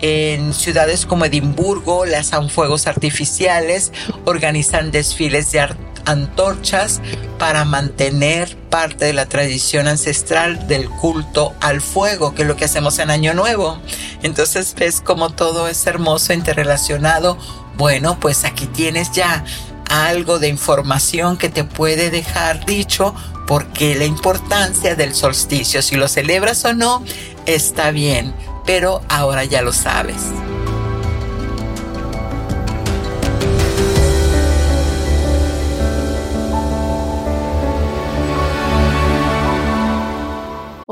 En 0.00 0.52
ciudades 0.52 1.06
como 1.06 1.26
Edimburgo 1.26 2.06
lanzan 2.06 2.48
fuegos 2.48 2.86
artificiales, 2.86 3.92
organizan 4.24 4.90
desfiles 4.90 5.52
de 5.52 5.60
arte 5.60 5.91
antorchas 6.06 7.00
para 7.38 7.64
mantener 7.64 8.56
parte 8.70 9.06
de 9.06 9.12
la 9.12 9.26
tradición 9.26 9.88
ancestral 9.88 10.66
del 10.68 10.88
culto 10.88 11.54
al 11.60 11.80
fuego, 11.80 12.34
que 12.34 12.42
es 12.42 12.48
lo 12.48 12.56
que 12.56 12.64
hacemos 12.64 12.98
en 12.98 13.10
Año 13.10 13.34
Nuevo. 13.34 13.78
Entonces 14.22 14.74
ves 14.74 15.00
como 15.00 15.30
todo 15.30 15.68
es 15.68 15.86
hermoso, 15.86 16.32
interrelacionado. 16.32 17.38
Bueno, 17.76 18.18
pues 18.20 18.44
aquí 18.44 18.66
tienes 18.66 19.12
ya 19.12 19.44
algo 19.90 20.38
de 20.38 20.48
información 20.48 21.36
que 21.36 21.48
te 21.48 21.64
puede 21.64 22.10
dejar 22.10 22.64
dicho 22.64 23.14
porque 23.46 23.94
la 23.94 24.04
importancia 24.04 24.94
del 24.94 25.14
solsticio, 25.14 25.82
si 25.82 25.96
lo 25.96 26.08
celebras 26.08 26.64
o 26.64 26.72
no, 26.72 27.02
está 27.46 27.90
bien, 27.90 28.34
pero 28.64 29.02
ahora 29.08 29.44
ya 29.44 29.62
lo 29.62 29.72
sabes. 29.72 30.16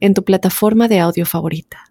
en 0.00 0.14
tu 0.14 0.24
plataforma 0.24 0.88
de 0.88 1.00
audio 1.00 1.26
favorita. 1.26 1.90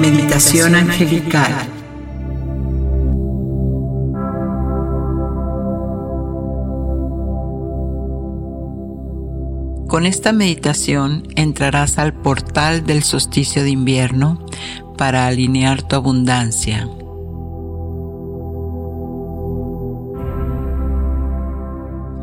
Meditación 0.00 0.74
angelical. 0.74 1.52
Con 9.88 10.06
esta 10.06 10.32
meditación 10.32 11.24
entrarás 11.36 11.98
al 11.98 12.14
portal 12.14 12.86
del 12.86 13.02
solsticio 13.02 13.62
de 13.62 13.70
invierno 13.70 14.46
para 14.96 15.26
alinear 15.26 15.82
tu 15.82 15.96
abundancia. 15.96 16.88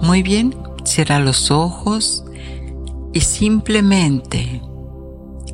Muy 0.01 0.23
bien, 0.23 0.55
cierra 0.83 1.19
los 1.19 1.51
ojos 1.51 2.23
y 3.13 3.21
simplemente 3.21 4.61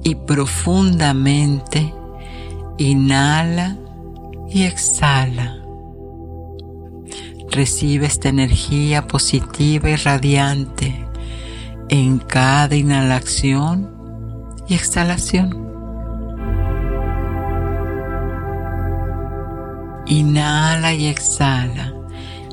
y 0.04 0.16
profundamente 0.16 1.94
inhala 2.78 3.78
y 4.50 4.64
exhala. 4.64 5.62
Recibe 7.50 8.06
esta 8.06 8.30
energía 8.30 9.08
positiva 9.08 9.90
y 9.90 9.96
radiante 9.96 11.06
en 11.90 12.20
cada 12.20 12.76
inhalación 12.76 13.90
y 14.68 14.76
exhalación. 14.76 15.66
Inhala 20.08 20.94
y 20.94 21.08
exhala. 21.08 21.95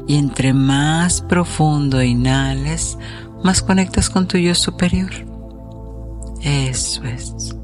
Y 0.06 0.16
entre 0.16 0.52
más 0.52 1.20
profundo 1.20 2.02
inhales, 2.02 2.98
más 3.42 3.62
conectas 3.62 4.10
con 4.10 4.26
tu 4.26 4.38
yo 4.38 4.54
superior. 4.54 5.10
Eso 6.42 7.04
es. 7.04 7.56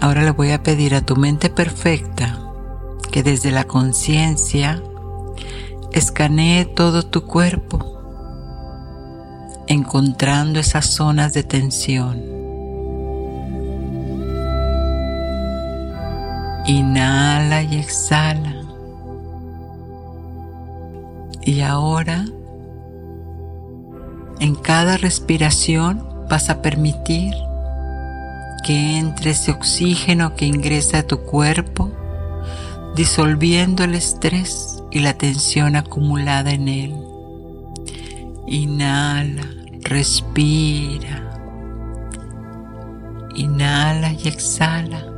Ahora 0.00 0.22
le 0.22 0.30
voy 0.30 0.52
a 0.52 0.62
pedir 0.62 0.94
a 0.94 1.02
tu 1.02 1.16
mente 1.16 1.50
perfecta 1.50 2.38
que 3.10 3.22
desde 3.22 3.50
la 3.50 3.64
conciencia 3.64 4.82
escanee 5.92 6.64
todo 6.64 7.02
tu 7.02 7.24
cuerpo 7.24 7.98
encontrando 9.68 10.58
esas 10.58 10.86
zonas 10.86 11.34
de 11.34 11.42
tensión. 11.42 12.22
Inhala 16.66 17.62
y 17.62 17.78
exhala. 17.78 18.57
Y 21.48 21.62
ahora, 21.62 22.26
en 24.38 24.54
cada 24.54 24.98
respiración 24.98 26.06
vas 26.28 26.50
a 26.50 26.60
permitir 26.60 27.32
que 28.64 28.98
entre 28.98 29.30
ese 29.30 29.52
oxígeno 29.52 30.34
que 30.34 30.44
ingresa 30.44 30.98
a 30.98 31.02
tu 31.04 31.20
cuerpo, 31.20 31.90
disolviendo 32.94 33.82
el 33.82 33.94
estrés 33.94 34.82
y 34.90 34.98
la 34.98 35.14
tensión 35.14 35.74
acumulada 35.74 36.50
en 36.50 36.68
él. 36.68 36.94
Inhala 38.46 39.48
Respira. 39.84 41.30
Inhala 43.36 44.12
y 44.12 44.28
exhala. 44.28 45.17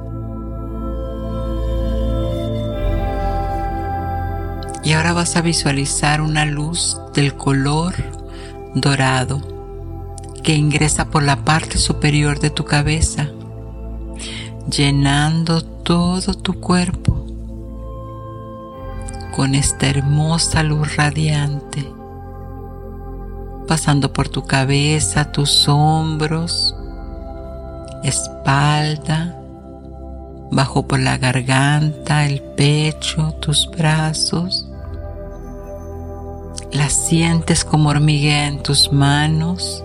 Y 4.83 4.93
ahora 4.93 5.13
vas 5.13 5.37
a 5.37 5.43
visualizar 5.43 6.21
una 6.21 6.45
luz 6.45 6.99
del 7.15 7.35
color 7.35 7.95
dorado 8.75 9.41
que 10.43 10.55
ingresa 10.55 11.11
por 11.11 11.23
la 11.23 11.45
parte 11.45 11.79
superior 11.79 12.41
de 12.41 12.51
tu 12.51 12.65
cabeza, 12.65 13.29
llenando 14.71 15.63
todo 15.63 16.35
tu 16.35 16.61
cuerpo 16.61 17.27
con 19.35 19.55
esta 19.55 19.87
hermosa 19.89 20.63
luz 20.63 20.97
radiante 20.97 22.01
pasando 23.71 24.13
por 24.13 24.29
tu 24.29 24.47
cabeza, 24.49 25.31
tus 25.31 25.69
hombros, 25.69 26.75
espalda, 28.03 29.41
bajo 30.51 30.89
por 30.89 30.99
la 30.99 31.19
garganta, 31.19 32.27
el 32.27 32.43
pecho, 32.43 33.33
tus 33.41 33.71
brazos. 33.71 34.69
La 36.73 36.89
sientes 36.89 37.65
como 37.65 37.91
hormiguea 37.91 38.47
en 38.47 38.63
tus 38.63 38.93
manos, 38.93 39.85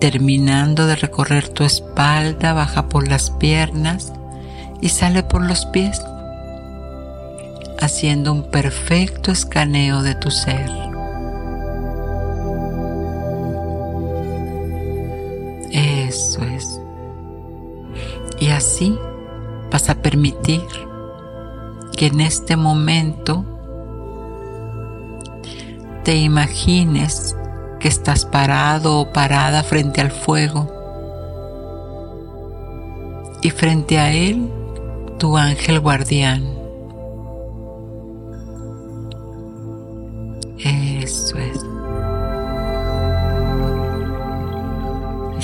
terminando 0.00 0.86
de 0.86 0.96
recorrer 0.96 1.48
tu 1.48 1.64
espalda, 1.64 2.52
baja 2.52 2.88
por 2.88 3.08
las 3.08 3.30
piernas 3.30 4.12
y 4.80 4.88
sale 4.88 5.22
por 5.22 5.42
los 5.42 5.66
pies, 5.66 6.00
haciendo 7.80 8.32
un 8.32 8.50
perfecto 8.50 9.32
escaneo 9.32 10.02
de 10.02 10.14
tu 10.14 10.30
ser. 10.30 10.82
Y 18.42 18.50
así 18.50 18.98
vas 19.70 19.88
a 19.88 19.94
permitir 20.02 20.66
que 21.96 22.06
en 22.06 22.20
este 22.20 22.56
momento 22.56 23.44
te 26.12 26.18
imagines 26.18 27.34
que 27.80 27.88
estás 27.88 28.26
parado 28.26 29.00
o 29.00 29.14
parada 29.14 29.62
frente 29.62 30.02
al 30.02 30.10
fuego 30.10 30.70
y 33.40 33.48
frente 33.48 33.98
a 33.98 34.12
él 34.12 34.46
tu 35.18 35.38
ángel 35.38 35.80
guardián. 35.80 36.44
Eso 40.58 41.38
es. 41.38 41.58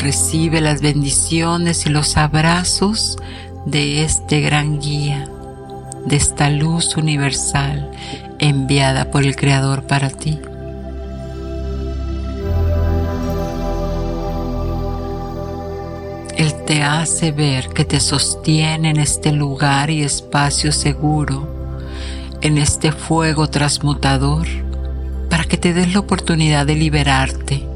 Recibe 0.02 0.60
las 0.60 0.82
bendiciones 0.82 1.86
y 1.86 1.88
los 1.88 2.18
abrazos 2.18 3.16
de 3.64 4.04
este 4.04 4.42
gran 4.42 4.80
guía, 4.80 5.30
de 6.04 6.16
esta 6.16 6.50
luz 6.50 6.98
universal 6.98 7.90
enviada 8.38 9.10
por 9.10 9.24
el 9.24 9.34
Creador 9.34 9.84
para 9.86 10.10
ti. 10.10 10.38
Te 16.68 16.82
hace 16.82 17.32
ver 17.32 17.70
que 17.70 17.86
te 17.86 17.98
sostiene 17.98 18.90
en 18.90 18.98
este 18.98 19.32
lugar 19.32 19.88
y 19.88 20.02
espacio 20.02 20.70
seguro, 20.70 21.48
en 22.42 22.58
este 22.58 22.92
fuego 22.92 23.48
transmutador, 23.48 24.46
para 25.30 25.44
que 25.44 25.56
te 25.56 25.72
des 25.72 25.94
la 25.94 26.00
oportunidad 26.00 26.66
de 26.66 26.74
liberarte 26.74 27.66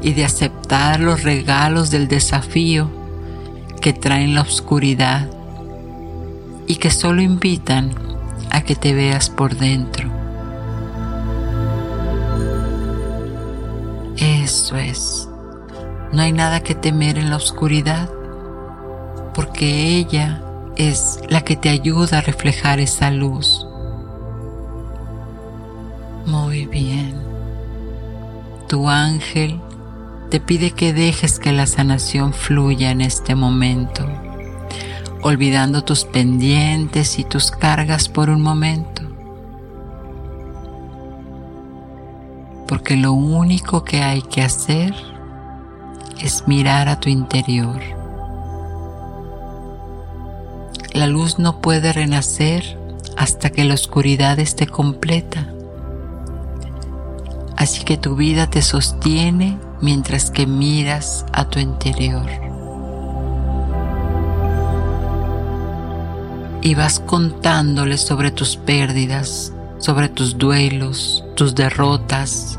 y 0.00 0.12
de 0.12 0.24
aceptar 0.24 1.00
los 1.00 1.24
regalos 1.24 1.90
del 1.90 2.06
desafío 2.06 2.88
que 3.80 3.92
traen 3.92 4.32
la 4.32 4.42
oscuridad 4.42 5.28
y 6.68 6.76
que 6.76 6.90
solo 6.90 7.20
invitan 7.20 7.90
a 8.50 8.60
que 8.60 8.76
te 8.76 8.94
veas 8.94 9.28
por 9.28 9.56
dentro. 9.56 10.08
Eso 14.16 14.76
es. 14.76 15.27
No 16.12 16.22
hay 16.22 16.32
nada 16.32 16.60
que 16.60 16.74
temer 16.74 17.18
en 17.18 17.28
la 17.28 17.36
oscuridad, 17.36 18.08
porque 19.34 19.96
ella 19.96 20.42
es 20.76 21.20
la 21.28 21.42
que 21.42 21.56
te 21.56 21.68
ayuda 21.68 22.18
a 22.18 22.22
reflejar 22.22 22.80
esa 22.80 23.10
luz. 23.10 23.66
Muy 26.24 26.66
bien. 26.66 27.14
Tu 28.68 28.88
ángel 28.88 29.60
te 30.30 30.40
pide 30.40 30.70
que 30.70 30.92
dejes 30.92 31.38
que 31.38 31.52
la 31.52 31.66
sanación 31.66 32.32
fluya 32.32 32.90
en 32.90 33.00
este 33.00 33.34
momento, 33.34 34.06
olvidando 35.22 35.84
tus 35.84 36.04
pendientes 36.04 37.18
y 37.18 37.24
tus 37.24 37.50
cargas 37.50 38.08
por 38.08 38.30
un 38.30 38.40
momento. 38.40 39.02
Porque 42.66 42.96
lo 42.96 43.12
único 43.12 43.84
que 43.84 44.02
hay 44.02 44.22
que 44.22 44.42
hacer 44.42 44.94
es 46.20 46.46
mirar 46.46 46.88
a 46.88 47.00
tu 47.00 47.08
interior. 47.08 47.80
La 50.92 51.06
luz 51.06 51.38
no 51.38 51.60
puede 51.60 51.92
renacer 51.92 52.78
hasta 53.16 53.50
que 53.50 53.64
la 53.64 53.74
oscuridad 53.74 54.38
esté 54.38 54.66
completa. 54.66 55.46
Así 57.56 57.84
que 57.84 57.96
tu 57.96 58.16
vida 58.16 58.48
te 58.48 58.62
sostiene 58.62 59.58
mientras 59.80 60.30
que 60.30 60.46
miras 60.46 61.26
a 61.32 61.44
tu 61.44 61.58
interior. 61.58 62.26
Y 66.62 66.74
vas 66.74 67.00
contándole 67.00 67.98
sobre 67.98 68.30
tus 68.30 68.56
pérdidas, 68.56 69.52
sobre 69.78 70.08
tus 70.08 70.38
duelos, 70.38 71.24
tus 71.34 71.54
derrotas, 71.54 72.57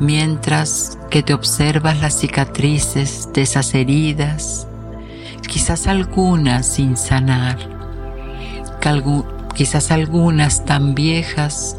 mientras 0.00 0.98
que 1.10 1.22
te 1.22 1.34
observas 1.34 2.00
las 2.00 2.18
cicatrices 2.18 3.28
de 3.32 3.42
esas 3.42 3.74
heridas, 3.74 4.66
quizás 5.48 5.86
algunas 5.86 6.66
sin 6.66 6.96
sanar, 6.96 7.58
quizás 9.54 9.90
algunas 9.90 10.64
tan 10.64 10.94
viejas 10.94 11.76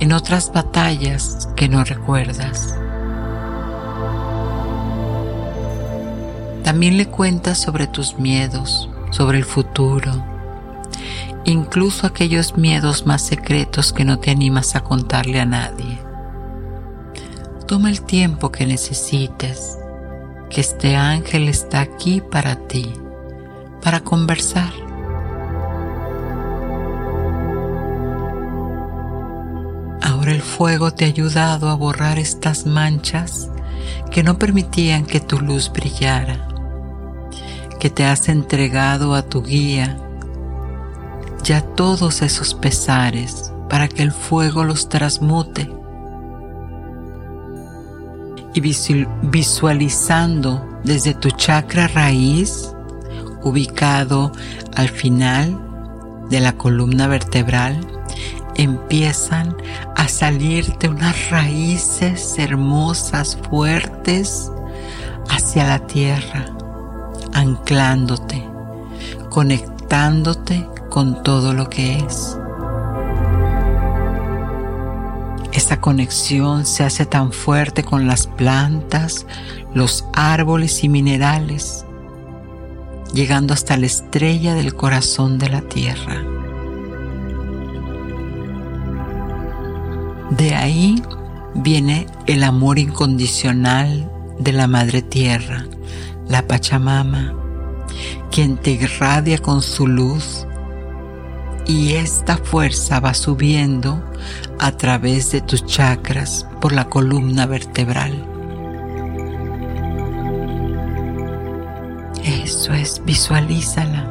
en 0.00 0.12
otras 0.12 0.52
batallas 0.52 1.48
que 1.54 1.68
no 1.68 1.84
recuerdas. 1.84 2.74
También 6.64 6.96
le 6.96 7.06
cuentas 7.06 7.58
sobre 7.58 7.86
tus 7.86 8.18
miedos, 8.18 8.88
sobre 9.10 9.38
el 9.38 9.44
futuro, 9.44 10.10
incluso 11.44 12.06
aquellos 12.06 12.56
miedos 12.56 13.06
más 13.06 13.22
secretos 13.22 13.92
que 13.92 14.04
no 14.04 14.18
te 14.18 14.30
animas 14.30 14.74
a 14.74 14.80
contarle 14.82 15.40
a 15.40 15.44
nadie. 15.44 16.11
Toma 17.72 17.88
el 17.88 18.02
tiempo 18.02 18.52
que 18.52 18.66
necesites, 18.66 19.78
que 20.50 20.60
este 20.60 20.94
ángel 20.94 21.48
está 21.48 21.80
aquí 21.80 22.20
para 22.20 22.56
ti, 22.68 22.92
para 23.80 24.00
conversar. 24.00 24.70
Ahora 30.02 30.32
el 30.32 30.42
fuego 30.42 30.90
te 30.90 31.06
ha 31.06 31.08
ayudado 31.08 31.70
a 31.70 31.74
borrar 31.74 32.18
estas 32.18 32.66
manchas 32.66 33.48
que 34.10 34.22
no 34.22 34.38
permitían 34.38 35.06
que 35.06 35.20
tu 35.20 35.40
luz 35.40 35.72
brillara, 35.72 36.46
que 37.80 37.88
te 37.88 38.04
has 38.04 38.28
entregado 38.28 39.14
a 39.14 39.22
tu 39.22 39.42
guía 39.42 39.96
ya 41.42 41.62
todos 41.62 42.20
esos 42.20 42.52
pesares 42.52 43.50
para 43.70 43.88
que 43.88 44.02
el 44.02 44.12
fuego 44.12 44.62
los 44.62 44.90
transmute 44.90 45.81
y 48.54 48.60
visualizando 48.60 50.68
desde 50.84 51.14
tu 51.14 51.30
chakra 51.30 51.88
raíz, 51.88 52.74
ubicado 53.42 54.32
al 54.74 54.88
final 54.88 55.58
de 56.28 56.40
la 56.40 56.52
columna 56.52 57.06
vertebral, 57.06 57.80
empiezan 58.54 59.56
a 59.96 60.08
salirte 60.08 60.88
unas 60.88 61.30
raíces 61.30 62.38
hermosas, 62.38 63.38
fuertes, 63.48 64.50
hacia 65.28 65.64
la 65.64 65.86
tierra, 65.86 66.46
anclándote, 67.32 68.44
conectándote 69.30 70.68
con 70.90 71.22
todo 71.22 71.54
lo 71.54 71.70
que 71.70 71.98
es. 71.98 72.36
Esa 75.62 75.80
conexión 75.80 76.66
se 76.66 76.82
hace 76.82 77.06
tan 77.06 77.30
fuerte 77.30 77.84
con 77.84 78.08
las 78.08 78.26
plantas, 78.26 79.26
los 79.72 80.04
árboles 80.12 80.82
y 80.82 80.88
minerales, 80.88 81.86
llegando 83.14 83.54
hasta 83.54 83.76
la 83.76 83.86
estrella 83.86 84.54
del 84.54 84.74
corazón 84.74 85.38
de 85.38 85.50
la 85.50 85.60
tierra. 85.60 86.20
De 90.30 90.52
ahí 90.56 91.00
viene 91.54 92.08
el 92.26 92.42
amor 92.42 92.80
incondicional 92.80 94.10
de 94.40 94.52
la 94.52 94.66
Madre 94.66 95.00
Tierra, 95.00 95.66
la 96.28 96.44
Pachamama, 96.44 97.36
quien 98.32 98.56
te 98.56 98.72
irradia 98.72 99.38
con 99.38 99.62
su 99.62 99.86
luz 99.86 100.44
y 101.66 101.94
esta 101.94 102.36
fuerza 102.36 102.98
va 102.98 103.14
subiendo 103.14 104.02
a 104.62 104.70
través 104.70 105.32
de 105.32 105.40
tus 105.40 105.66
chakras 105.66 106.46
por 106.60 106.70
la 106.70 106.84
columna 106.84 107.46
vertebral. 107.46 108.12
Eso 112.22 112.72
es, 112.72 113.02
visualízala. 113.04 114.06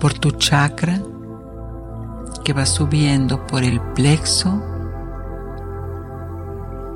Por 0.00 0.14
tu 0.14 0.30
chakra 0.30 1.02
que 2.44 2.54
va 2.54 2.64
subiendo 2.64 3.46
por 3.46 3.62
el 3.62 3.78
plexo, 3.94 4.62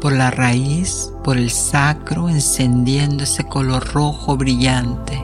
por 0.00 0.14
la 0.14 0.30
raíz, 0.30 1.12
por 1.22 1.36
el 1.36 1.50
sacro, 1.50 2.30
encendiendo 2.30 3.24
ese 3.24 3.44
color 3.44 3.86
rojo 3.92 4.38
brillante 4.38 5.22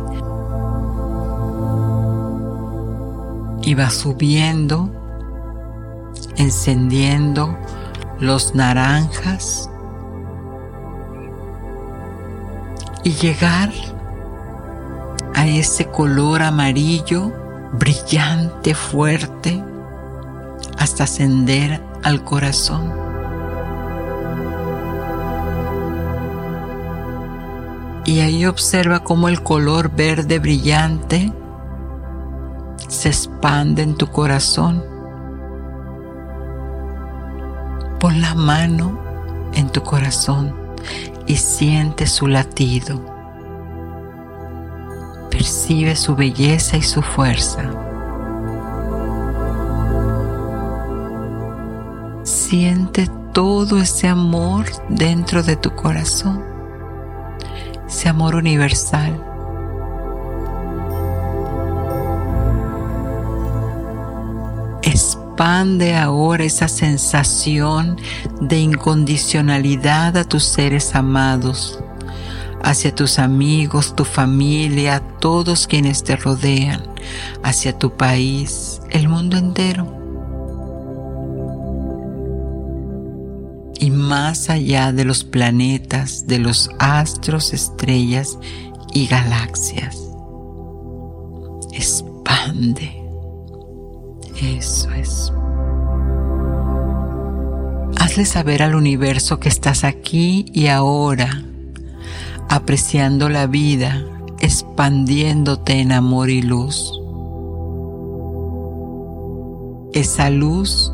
y 3.67 3.75
va 3.75 3.91
subiendo, 3.91 4.89
encendiendo 6.37 7.59
los 8.21 8.55
naranjas 8.55 9.69
y 13.03 13.11
llegar 13.11 13.73
a 15.35 15.49
ese 15.49 15.87
color 15.87 16.43
amarillo 16.43 17.33
brillante, 17.73 18.73
fuerte, 18.73 19.61
hasta 20.79 21.03
ascender 21.03 21.83
al 22.05 22.23
corazón. 22.23 22.95
Y 28.05 28.21
ahí 28.21 28.47
observa 28.47 29.03
cómo 29.03 29.29
el 29.29 29.43
color 29.43 29.91
verde 29.91 30.39
brillante 30.39 31.33
se 32.97 33.09
expande 33.11 33.83
en 33.83 33.95
tu 33.95 34.07
corazón. 34.07 34.83
Pon 38.01 38.23
la 38.23 38.35
mano 38.35 38.99
en 39.53 39.69
tu 39.69 39.83
corazón 39.83 40.55
y 41.27 41.37
siente 41.37 42.07
su 42.07 42.27
latido. 42.27 42.99
Percibe 45.31 45.95
su 45.95 46.17
belleza 46.17 46.79
y 46.79 46.83
su 46.83 47.03
fuerza. 47.03 47.65
Siente 52.23 53.11
todo 53.33 53.79
ese 53.79 54.09
amor 54.09 54.65
dentro 54.89 55.43
de 55.43 55.57
tu 55.57 55.75
corazón, 55.75 56.43
ese 57.87 58.09
amor 58.09 58.37
universal 58.37 59.26
expande 65.37 65.95
ahora 65.95 66.45
esa 66.45 66.67
sensación 66.67 67.99
de 68.41 68.59
incondicionalidad 68.59 70.17
a 70.17 70.25
tus 70.25 70.45
seres 70.45 70.95
amados, 70.95 71.79
hacia 72.63 72.95
tus 72.95 73.19
amigos, 73.19 73.95
tu 73.95 74.07
familia, 74.07 75.03
todos 75.21 75.67
quienes 75.67 76.03
te 76.05 76.17
rodean, 76.17 76.83
hacia 77.43 77.79
tu 77.79 77.95
país, 77.99 78.81
el 78.89 79.11
mundo 79.11 79.37
entero. 79.37 79.93
Y 83.79 83.91
más 83.91 84.49
allá 84.49 84.91
de 84.91 85.05
los 85.05 85.23
planetas, 85.23 86.27
de 86.27 86.39
los 86.39 86.71
astros, 86.79 87.53
estrellas 87.53 88.39
y 88.95 89.07
galaxias. 89.07 89.99
Expande 91.75 93.06
eso 94.41 94.91
es. 94.93 95.33
Hazle 97.99 98.25
saber 98.25 98.63
al 98.63 98.75
universo 98.75 99.41
que 99.41 99.49
estás 99.49 99.85
aquí 99.85 100.47
y 100.53 100.67
ahora, 100.69 101.43
apreciando 102.49 103.29
la 103.29 103.47
vida, 103.47 104.05
expandiéndote 104.41 105.81
en 105.81 105.93
amor 105.93 106.31
y 106.31 106.43
luz. 106.43 106.93
Esa 109.93 110.31
luz 110.31 110.93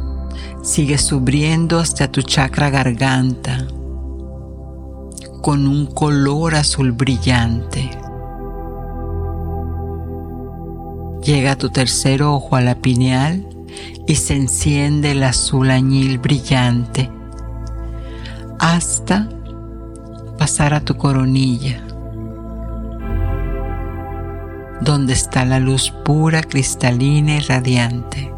sigue 0.62 0.96
subiendo 0.96 1.78
hasta 1.78 2.10
tu 2.10 2.22
chakra 2.22 2.70
garganta 2.70 3.66
con 5.42 5.66
un 5.66 5.86
color 5.86 6.54
azul 6.54 6.92
brillante. 6.92 8.01
Llega 11.24 11.56
tu 11.56 11.70
tercer 11.70 12.22
ojo 12.22 12.56
a 12.56 12.60
la 12.60 12.74
pineal 12.74 13.46
y 14.06 14.16
se 14.16 14.34
enciende 14.34 15.12
el 15.12 15.22
azul 15.22 15.70
añil 15.70 16.18
brillante 16.18 17.10
hasta 18.58 19.28
pasar 20.38 20.74
a 20.74 20.80
tu 20.80 20.96
coronilla, 20.96 21.84
donde 24.80 25.12
está 25.12 25.44
la 25.44 25.60
luz 25.60 25.92
pura, 26.04 26.42
cristalina 26.42 27.36
y 27.36 27.40
radiante. 27.40 28.32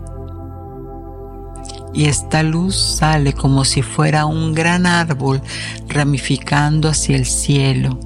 y 1.94 2.06
esta 2.06 2.42
luz 2.42 2.74
sale 2.74 3.32
como 3.32 3.64
si 3.64 3.80
fuera 3.80 4.26
un 4.26 4.52
gran 4.52 4.84
árbol 4.84 5.40
ramificando 5.88 6.88
hacia 6.88 7.16
el 7.16 7.24
cielo, 7.24 8.00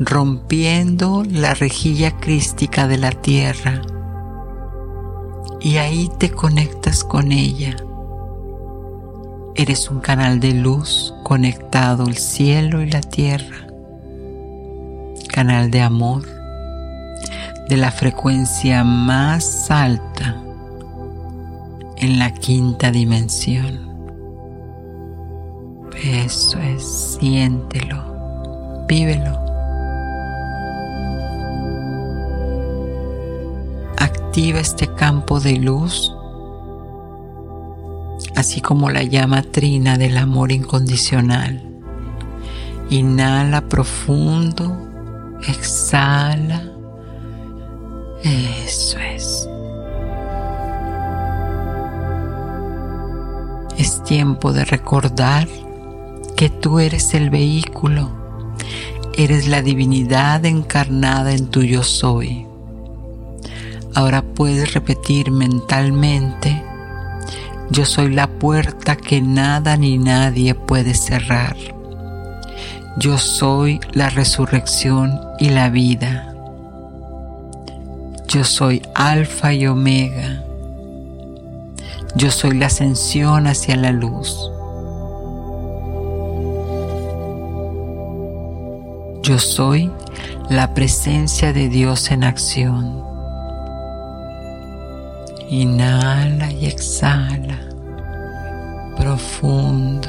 rompiendo 0.00 1.22
la 1.24 1.54
rejilla 1.54 2.18
crística 2.18 2.88
de 2.88 2.98
la 2.98 3.12
tierra. 3.12 3.82
Y 5.64 5.78
ahí 5.78 6.10
te 6.18 6.30
conectas 6.30 7.02
con 7.02 7.32
ella. 7.32 7.74
Eres 9.54 9.90
un 9.90 10.00
canal 10.00 10.38
de 10.38 10.52
luz 10.52 11.14
conectado 11.22 12.04
al 12.04 12.18
cielo 12.18 12.82
y 12.82 12.90
la 12.90 13.00
tierra. 13.00 13.66
Canal 15.32 15.70
de 15.70 15.80
amor 15.80 16.22
de 17.70 17.78
la 17.78 17.90
frecuencia 17.90 18.84
más 18.84 19.70
alta 19.70 20.36
en 21.96 22.18
la 22.18 22.34
quinta 22.34 22.90
dimensión. 22.90 23.88
Eso 26.04 26.58
es, 26.58 27.16
siéntelo, 27.18 28.84
vívelo. 28.86 29.43
Activa 34.34 34.58
este 34.58 34.88
campo 34.88 35.38
de 35.38 35.58
luz, 35.58 36.12
así 38.34 38.60
como 38.60 38.90
la 38.90 39.04
llama 39.04 39.42
trina 39.42 39.96
del 39.96 40.18
amor 40.18 40.50
incondicional. 40.50 41.62
Inhala 42.90 43.68
profundo, 43.68 44.76
exhala. 45.46 46.64
Eso 48.24 48.98
es. 48.98 49.48
Es 53.78 54.02
tiempo 54.02 54.52
de 54.52 54.64
recordar 54.64 55.46
que 56.36 56.50
tú 56.50 56.80
eres 56.80 57.14
el 57.14 57.30
vehículo, 57.30 58.10
eres 59.16 59.46
la 59.46 59.62
divinidad 59.62 60.44
encarnada 60.44 61.34
en 61.34 61.46
tu 61.46 61.62
yo 61.62 61.84
soy. 61.84 62.48
Puedes 64.34 64.74
repetir 64.74 65.30
mentalmente, 65.30 66.62
yo 67.70 67.84
soy 67.84 68.12
la 68.12 68.26
puerta 68.26 68.96
que 68.96 69.22
nada 69.22 69.76
ni 69.76 69.98
nadie 69.98 70.54
puede 70.54 70.94
cerrar. 70.94 71.56
Yo 72.98 73.18
soy 73.18 73.80
la 73.92 74.10
resurrección 74.10 75.20
y 75.38 75.50
la 75.50 75.68
vida. 75.68 76.34
Yo 78.28 78.44
soy 78.44 78.82
alfa 78.94 79.52
y 79.52 79.66
omega 79.66 80.44
yo 82.16 82.30
soy 82.30 82.56
la 82.56 82.66
ascensión 82.66 83.48
hacia 83.48 83.74
la 83.74 83.90
luz. 83.90 84.38
Yo 89.22 89.38
soy 89.40 89.90
la 90.48 90.74
presencia 90.74 91.52
de 91.52 91.68
Dios 91.68 92.12
en 92.12 92.22
acción. 92.22 93.13
Inhala 95.54 96.50
y 96.50 96.66
exhala 96.66 97.60
profundo. 98.96 100.08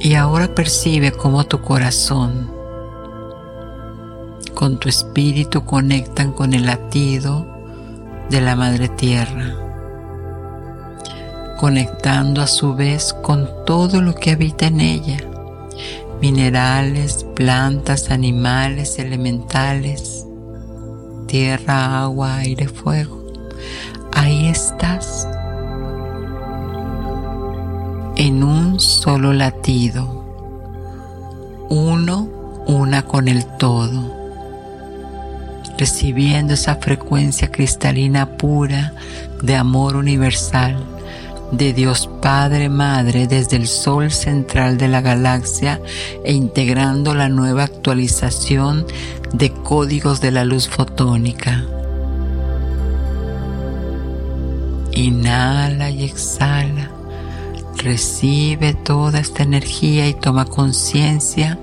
Y 0.00 0.14
ahora 0.14 0.52
percibe 0.52 1.12
cómo 1.12 1.46
tu 1.46 1.60
corazón 1.60 2.50
con 4.52 4.80
tu 4.80 4.88
espíritu 4.88 5.64
conectan 5.64 6.32
con 6.32 6.54
el 6.54 6.66
latido 6.66 7.46
de 8.30 8.40
la 8.40 8.56
Madre 8.56 8.88
Tierra, 8.88 9.54
conectando 11.60 12.42
a 12.42 12.48
su 12.48 12.74
vez 12.74 13.12
con 13.22 13.48
todo 13.64 14.02
lo 14.02 14.16
que 14.16 14.32
habita 14.32 14.66
en 14.66 14.80
ella, 14.80 15.18
minerales, 16.20 17.24
plantas, 17.34 18.10
animales, 18.10 18.98
elementales, 18.98 20.26
tierra, 21.26 22.02
agua, 22.02 22.36
aire, 22.38 22.68
fuego. 22.68 23.24
Ahí 24.12 24.48
estás, 24.48 25.28
en 28.16 28.42
un 28.42 28.80
solo 28.80 29.32
latido, 29.32 30.24
uno, 31.68 32.28
una 32.66 33.02
con 33.02 33.28
el 33.28 33.46
todo 33.58 34.18
recibiendo 35.78 36.54
esa 36.54 36.74
frecuencia 36.74 37.50
cristalina 37.52 38.36
pura 38.36 38.92
de 39.42 39.54
amor 39.54 39.94
universal 39.94 40.76
de 41.52 41.72
Dios 41.72 42.08
Padre 42.20 42.68
Madre 42.68 43.26
desde 43.26 43.56
el 43.56 43.66
Sol 43.66 44.10
central 44.10 44.76
de 44.76 44.88
la 44.88 45.00
galaxia 45.00 45.80
e 46.24 46.32
integrando 46.32 47.14
la 47.14 47.28
nueva 47.28 47.64
actualización 47.64 48.86
de 49.32 49.52
códigos 49.52 50.20
de 50.20 50.30
la 50.30 50.44
luz 50.44 50.68
fotónica. 50.68 51.64
Inhala 54.92 55.90
y 55.90 56.04
exhala. 56.04 56.90
Recibe 57.76 58.74
toda 58.74 59.20
esta 59.20 59.44
energía 59.44 60.08
y 60.08 60.14
toma 60.14 60.44
conciencia 60.44 61.58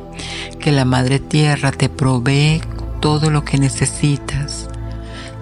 que 0.59 0.71
la 0.71 0.85
Madre 0.85 1.19
Tierra 1.19 1.71
te 1.71 1.89
provee 1.89 2.61
todo 3.01 3.29
lo 3.29 3.43
que 3.43 3.57
necesitas, 3.57 4.69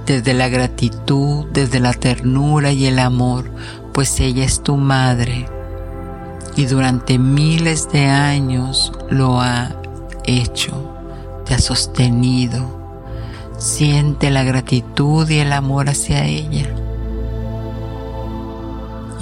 desde 0.05 0.33
la 0.33 0.49
gratitud, 0.49 1.45
desde 1.53 1.79
la 1.79 1.93
ternura 1.93 2.71
y 2.71 2.87
el 2.87 2.99
amor, 2.99 3.49
pues 3.93 4.19
ella 4.19 4.43
es 4.43 4.61
tu 4.63 4.75
madre 4.75 5.47
y 6.55 6.65
durante 6.65 7.17
miles 7.17 7.91
de 7.91 8.05
años 8.05 8.91
lo 9.09 9.41
ha 9.41 9.75
hecho, 10.25 10.93
te 11.45 11.55
ha 11.55 11.59
sostenido. 11.59 12.81
Siente 13.57 14.29
la 14.29 14.43
gratitud 14.43 15.29
y 15.29 15.39
el 15.39 15.53
amor 15.53 15.89
hacia 15.89 16.25
ella. 16.25 16.67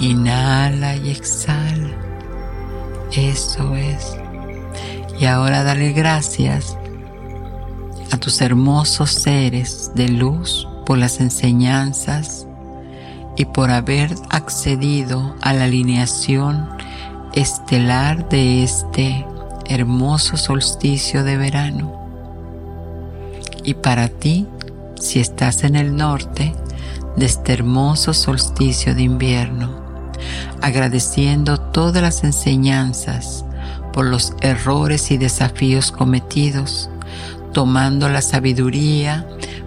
Inhala 0.00 0.96
y 0.96 1.10
exhala. 1.10 1.90
Eso 3.12 3.76
es. 3.76 4.16
Y 5.20 5.26
ahora 5.26 5.62
dale 5.62 5.92
gracias 5.92 6.76
a 8.10 8.16
tus 8.18 8.40
hermosos 8.40 9.10
seres 9.10 9.92
de 9.94 10.08
luz 10.08 10.66
por 10.84 10.98
las 10.98 11.20
enseñanzas 11.20 12.46
y 13.36 13.46
por 13.46 13.70
haber 13.70 14.14
accedido 14.30 15.34
a 15.40 15.52
la 15.52 15.64
alineación 15.64 16.68
estelar 17.32 18.28
de 18.28 18.62
este 18.62 19.26
hermoso 19.66 20.36
solsticio 20.36 21.24
de 21.24 21.36
verano. 21.36 21.92
Y 23.64 23.74
para 23.74 24.08
ti, 24.08 24.46
si 25.00 25.20
estás 25.20 25.64
en 25.64 25.76
el 25.76 25.96
norte, 25.96 26.54
de 27.16 27.26
este 27.26 27.52
hermoso 27.52 28.14
solsticio 28.14 28.94
de 28.94 29.02
invierno, 29.02 29.70
agradeciendo 30.60 31.58
todas 31.58 32.02
las 32.02 32.24
enseñanzas 32.24 33.44
por 33.92 34.06
los 34.06 34.34
errores 34.40 35.10
y 35.10 35.18
desafíos 35.18 35.92
cometidos, 35.92 36.88
tomando 37.52 38.08
la 38.08 38.22
sabiduría 38.22 39.26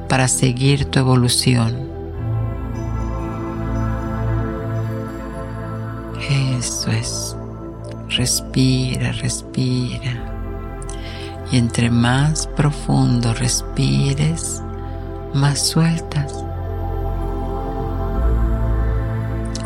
para 0.10 0.28
seguir 0.28 0.86
tu 0.86 1.00
evolución. 1.00 1.85
Es. 6.88 7.36
Respira, 8.10 9.12
respira. 9.14 10.32
Y 11.52 11.58
entre 11.58 11.90
más 11.90 12.48
profundo 12.48 13.34
respires, 13.34 14.62
más 15.34 15.60
sueltas. 15.60 16.34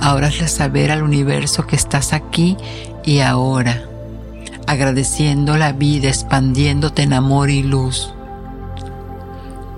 Ahora 0.02 0.28
hazle 0.28 0.48
saber 0.48 0.92
al 0.92 1.04
universo 1.04 1.68
que 1.68 1.76
estás 1.76 2.14
aquí 2.14 2.58
y 3.04 3.20
ahora 3.20 3.84
agradeciendo 4.70 5.58
la 5.58 5.72
vida, 5.72 6.10
expandiéndote 6.10 7.02
en 7.02 7.14
amor 7.14 7.50
y 7.50 7.64
luz. 7.64 8.14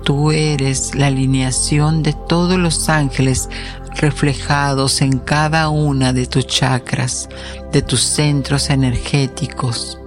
Tú 0.04 0.32
eres 0.32 0.94
la 0.94 1.06
alineación 1.06 2.02
de 2.02 2.12
todos 2.12 2.58
los 2.58 2.88
ángeles 2.88 3.48
reflejados 3.96 5.02
en 5.02 5.18
cada 5.18 5.68
una 5.68 6.12
de 6.12 6.26
tus 6.26 6.46
chakras, 6.46 7.28
de 7.72 7.82
tus 7.82 8.02
centros 8.02 8.70
energéticos, 8.70 9.98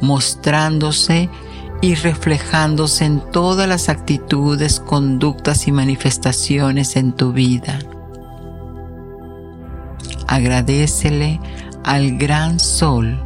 mostrándose 0.00 1.28
y 1.80 1.94
reflejándose 1.94 3.04
en 3.04 3.20
todas 3.30 3.68
las 3.68 3.88
actitudes, 3.88 4.80
conductas 4.80 5.66
y 5.68 5.72
manifestaciones 5.72 6.96
en 6.96 7.12
tu 7.12 7.32
vida. 7.32 7.78
Agradecele 10.28 11.40
al 11.84 12.16
gran 12.16 12.60
sol 12.60 13.20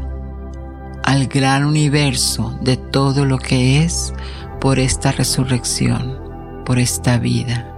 al 1.07 1.29
gran 1.29 1.65
universo 1.65 2.59
de 2.61 2.77
todo 2.77 3.25
lo 3.25 3.39
que 3.39 3.83
es 3.83 4.13
por 4.61 4.79
esta 4.79 5.13
resurrección. 5.13 6.27
por 6.67 6.81
esta 6.81 7.17
vida. 7.17 7.76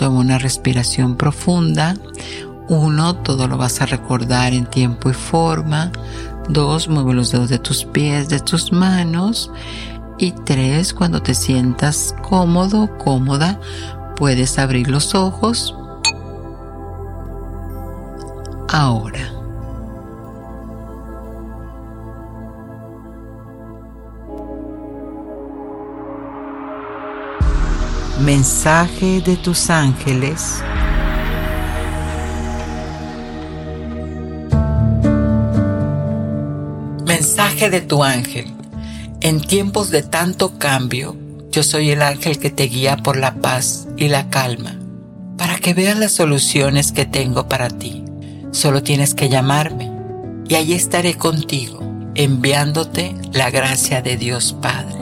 Toma 0.00 0.20
una 0.20 0.38
respiración 0.38 1.14
profunda. 1.14 1.94
Uno, 2.70 3.16
todo 3.16 3.46
lo 3.46 3.58
vas 3.58 3.82
a 3.82 3.84
recordar 3.84 4.54
en 4.54 4.64
tiempo 4.64 5.10
y 5.10 5.12
forma. 5.12 5.92
Dos, 6.48 6.88
mueve 6.88 7.12
los 7.12 7.30
dedos 7.30 7.50
de 7.50 7.58
tus 7.58 7.84
pies, 7.84 8.30
de 8.30 8.40
tus 8.40 8.72
manos. 8.72 9.52
Y 10.16 10.32
tres, 10.32 10.94
cuando 10.94 11.20
te 11.20 11.34
sientas 11.34 12.14
cómodo 12.22 12.96
cómoda, 12.96 13.60
puedes 14.16 14.58
abrir 14.58 14.88
los 14.88 15.14
ojos. 15.14 15.76
Ahora. 18.70 19.39
Mensaje 28.20 29.22
de 29.22 29.36
tus 29.36 29.70
ángeles. 29.70 30.62
Mensaje 37.06 37.70
de 37.70 37.80
tu 37.80 38.04
ángel. 38.04 38.52
En 39.22 39.40
tiempos 39.40 39.88
de 39.88 40.02
tanto 40.02 40.58
cambio, 40.58 41.16
yo 41.50 41.62
soy 41.62 41.92
el 41.92 42.02
ángel 42.02 42.38
que 42.38 42.50
te 42.50 42.64
guía 42.64 42.98
por 42.98 43.16
la 43.16 43.36
paz 43.36 43.88
y 43.96 44.08
la 44.08 44.28
calma, 44.28 44.78
para 45.38 45.56
que 45.56 45.72
veas 45.72 45.96
las 45.96 46.12
soluciones 46.12 46.92
que 46.92 47.06
tengo 47.06 47.48
para 47.48 47.70
ti. 47.70 48.04
Solo 48.50 48.82
tienes 48.82 49.14
que 49.14 49.30
llamarme 49.30 49.90
y 50.46 50.56
allí 50.56 50.74
estaré 50.74 51.14
contigo, 51.14 51.80
enviándote 52.14 53.14
la 53.32 53.50
gracia 53.50 54.02
de 54.02 54.18
Dios 54.18 54.54
Padre. 54.60 54.99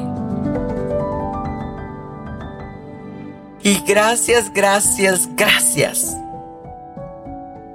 Y 3.68 3.82
gracias, 3.86 4.50
gracias, 4.54 5.28
gracias. 5.36 6.16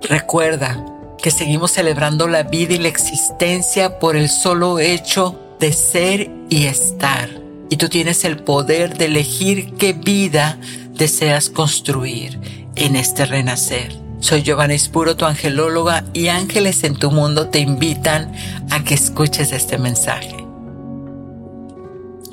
Recuerda 0.02 0.84
que 1.22 1.30
seguimos 1.30 1.70
celebrando 1.70 2.28
la 2.28 2.42
vida 2.42 2.74
y 2.74 2.80
la 2.80 2.88
existencia 2.88 4.00
por 4.00 4.16
el 4.16 4.28
solo 4.28 4.80
hecho 4.80 5.40
de 5.60 5.72
ser 5.72 6.32
y 6.50 6.66
estar. 6.66 7.30
Y 7.70 7.78
tú 7.78 7.90
tienes 7.90 8.26
el 8.26 8.38
poder 8.38 8.98
de 8.98 9.06
elegir 9.06 9.76
qué 9.76 9.94
vida 9.94 10.58
deseas 10.90 11.52
construir 11.52 12.40
en 12.76 12.96
este 12.96 13.28
renacer. 13.28 13.96
Soy 14.20 14.42
Giovanna 14.42 14.74
Espuro, 14.74 15.16
tu 15.16 15.26
angelóloga, 15.26 16.06
y 16.12 16.30
ángeles 16.30 16.84
en 16.86 16.96
tu 16.96 17.12
mundo 17.12 17.50
te 17.50 17.60
invitan 17.60 18.34
a 18.72 18.84
que 18.84 18.96
escuches 18.96 19.52
este 19.52 19.78
mensaje. 19.78 20.44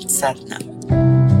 Satnam. 0.07 1.40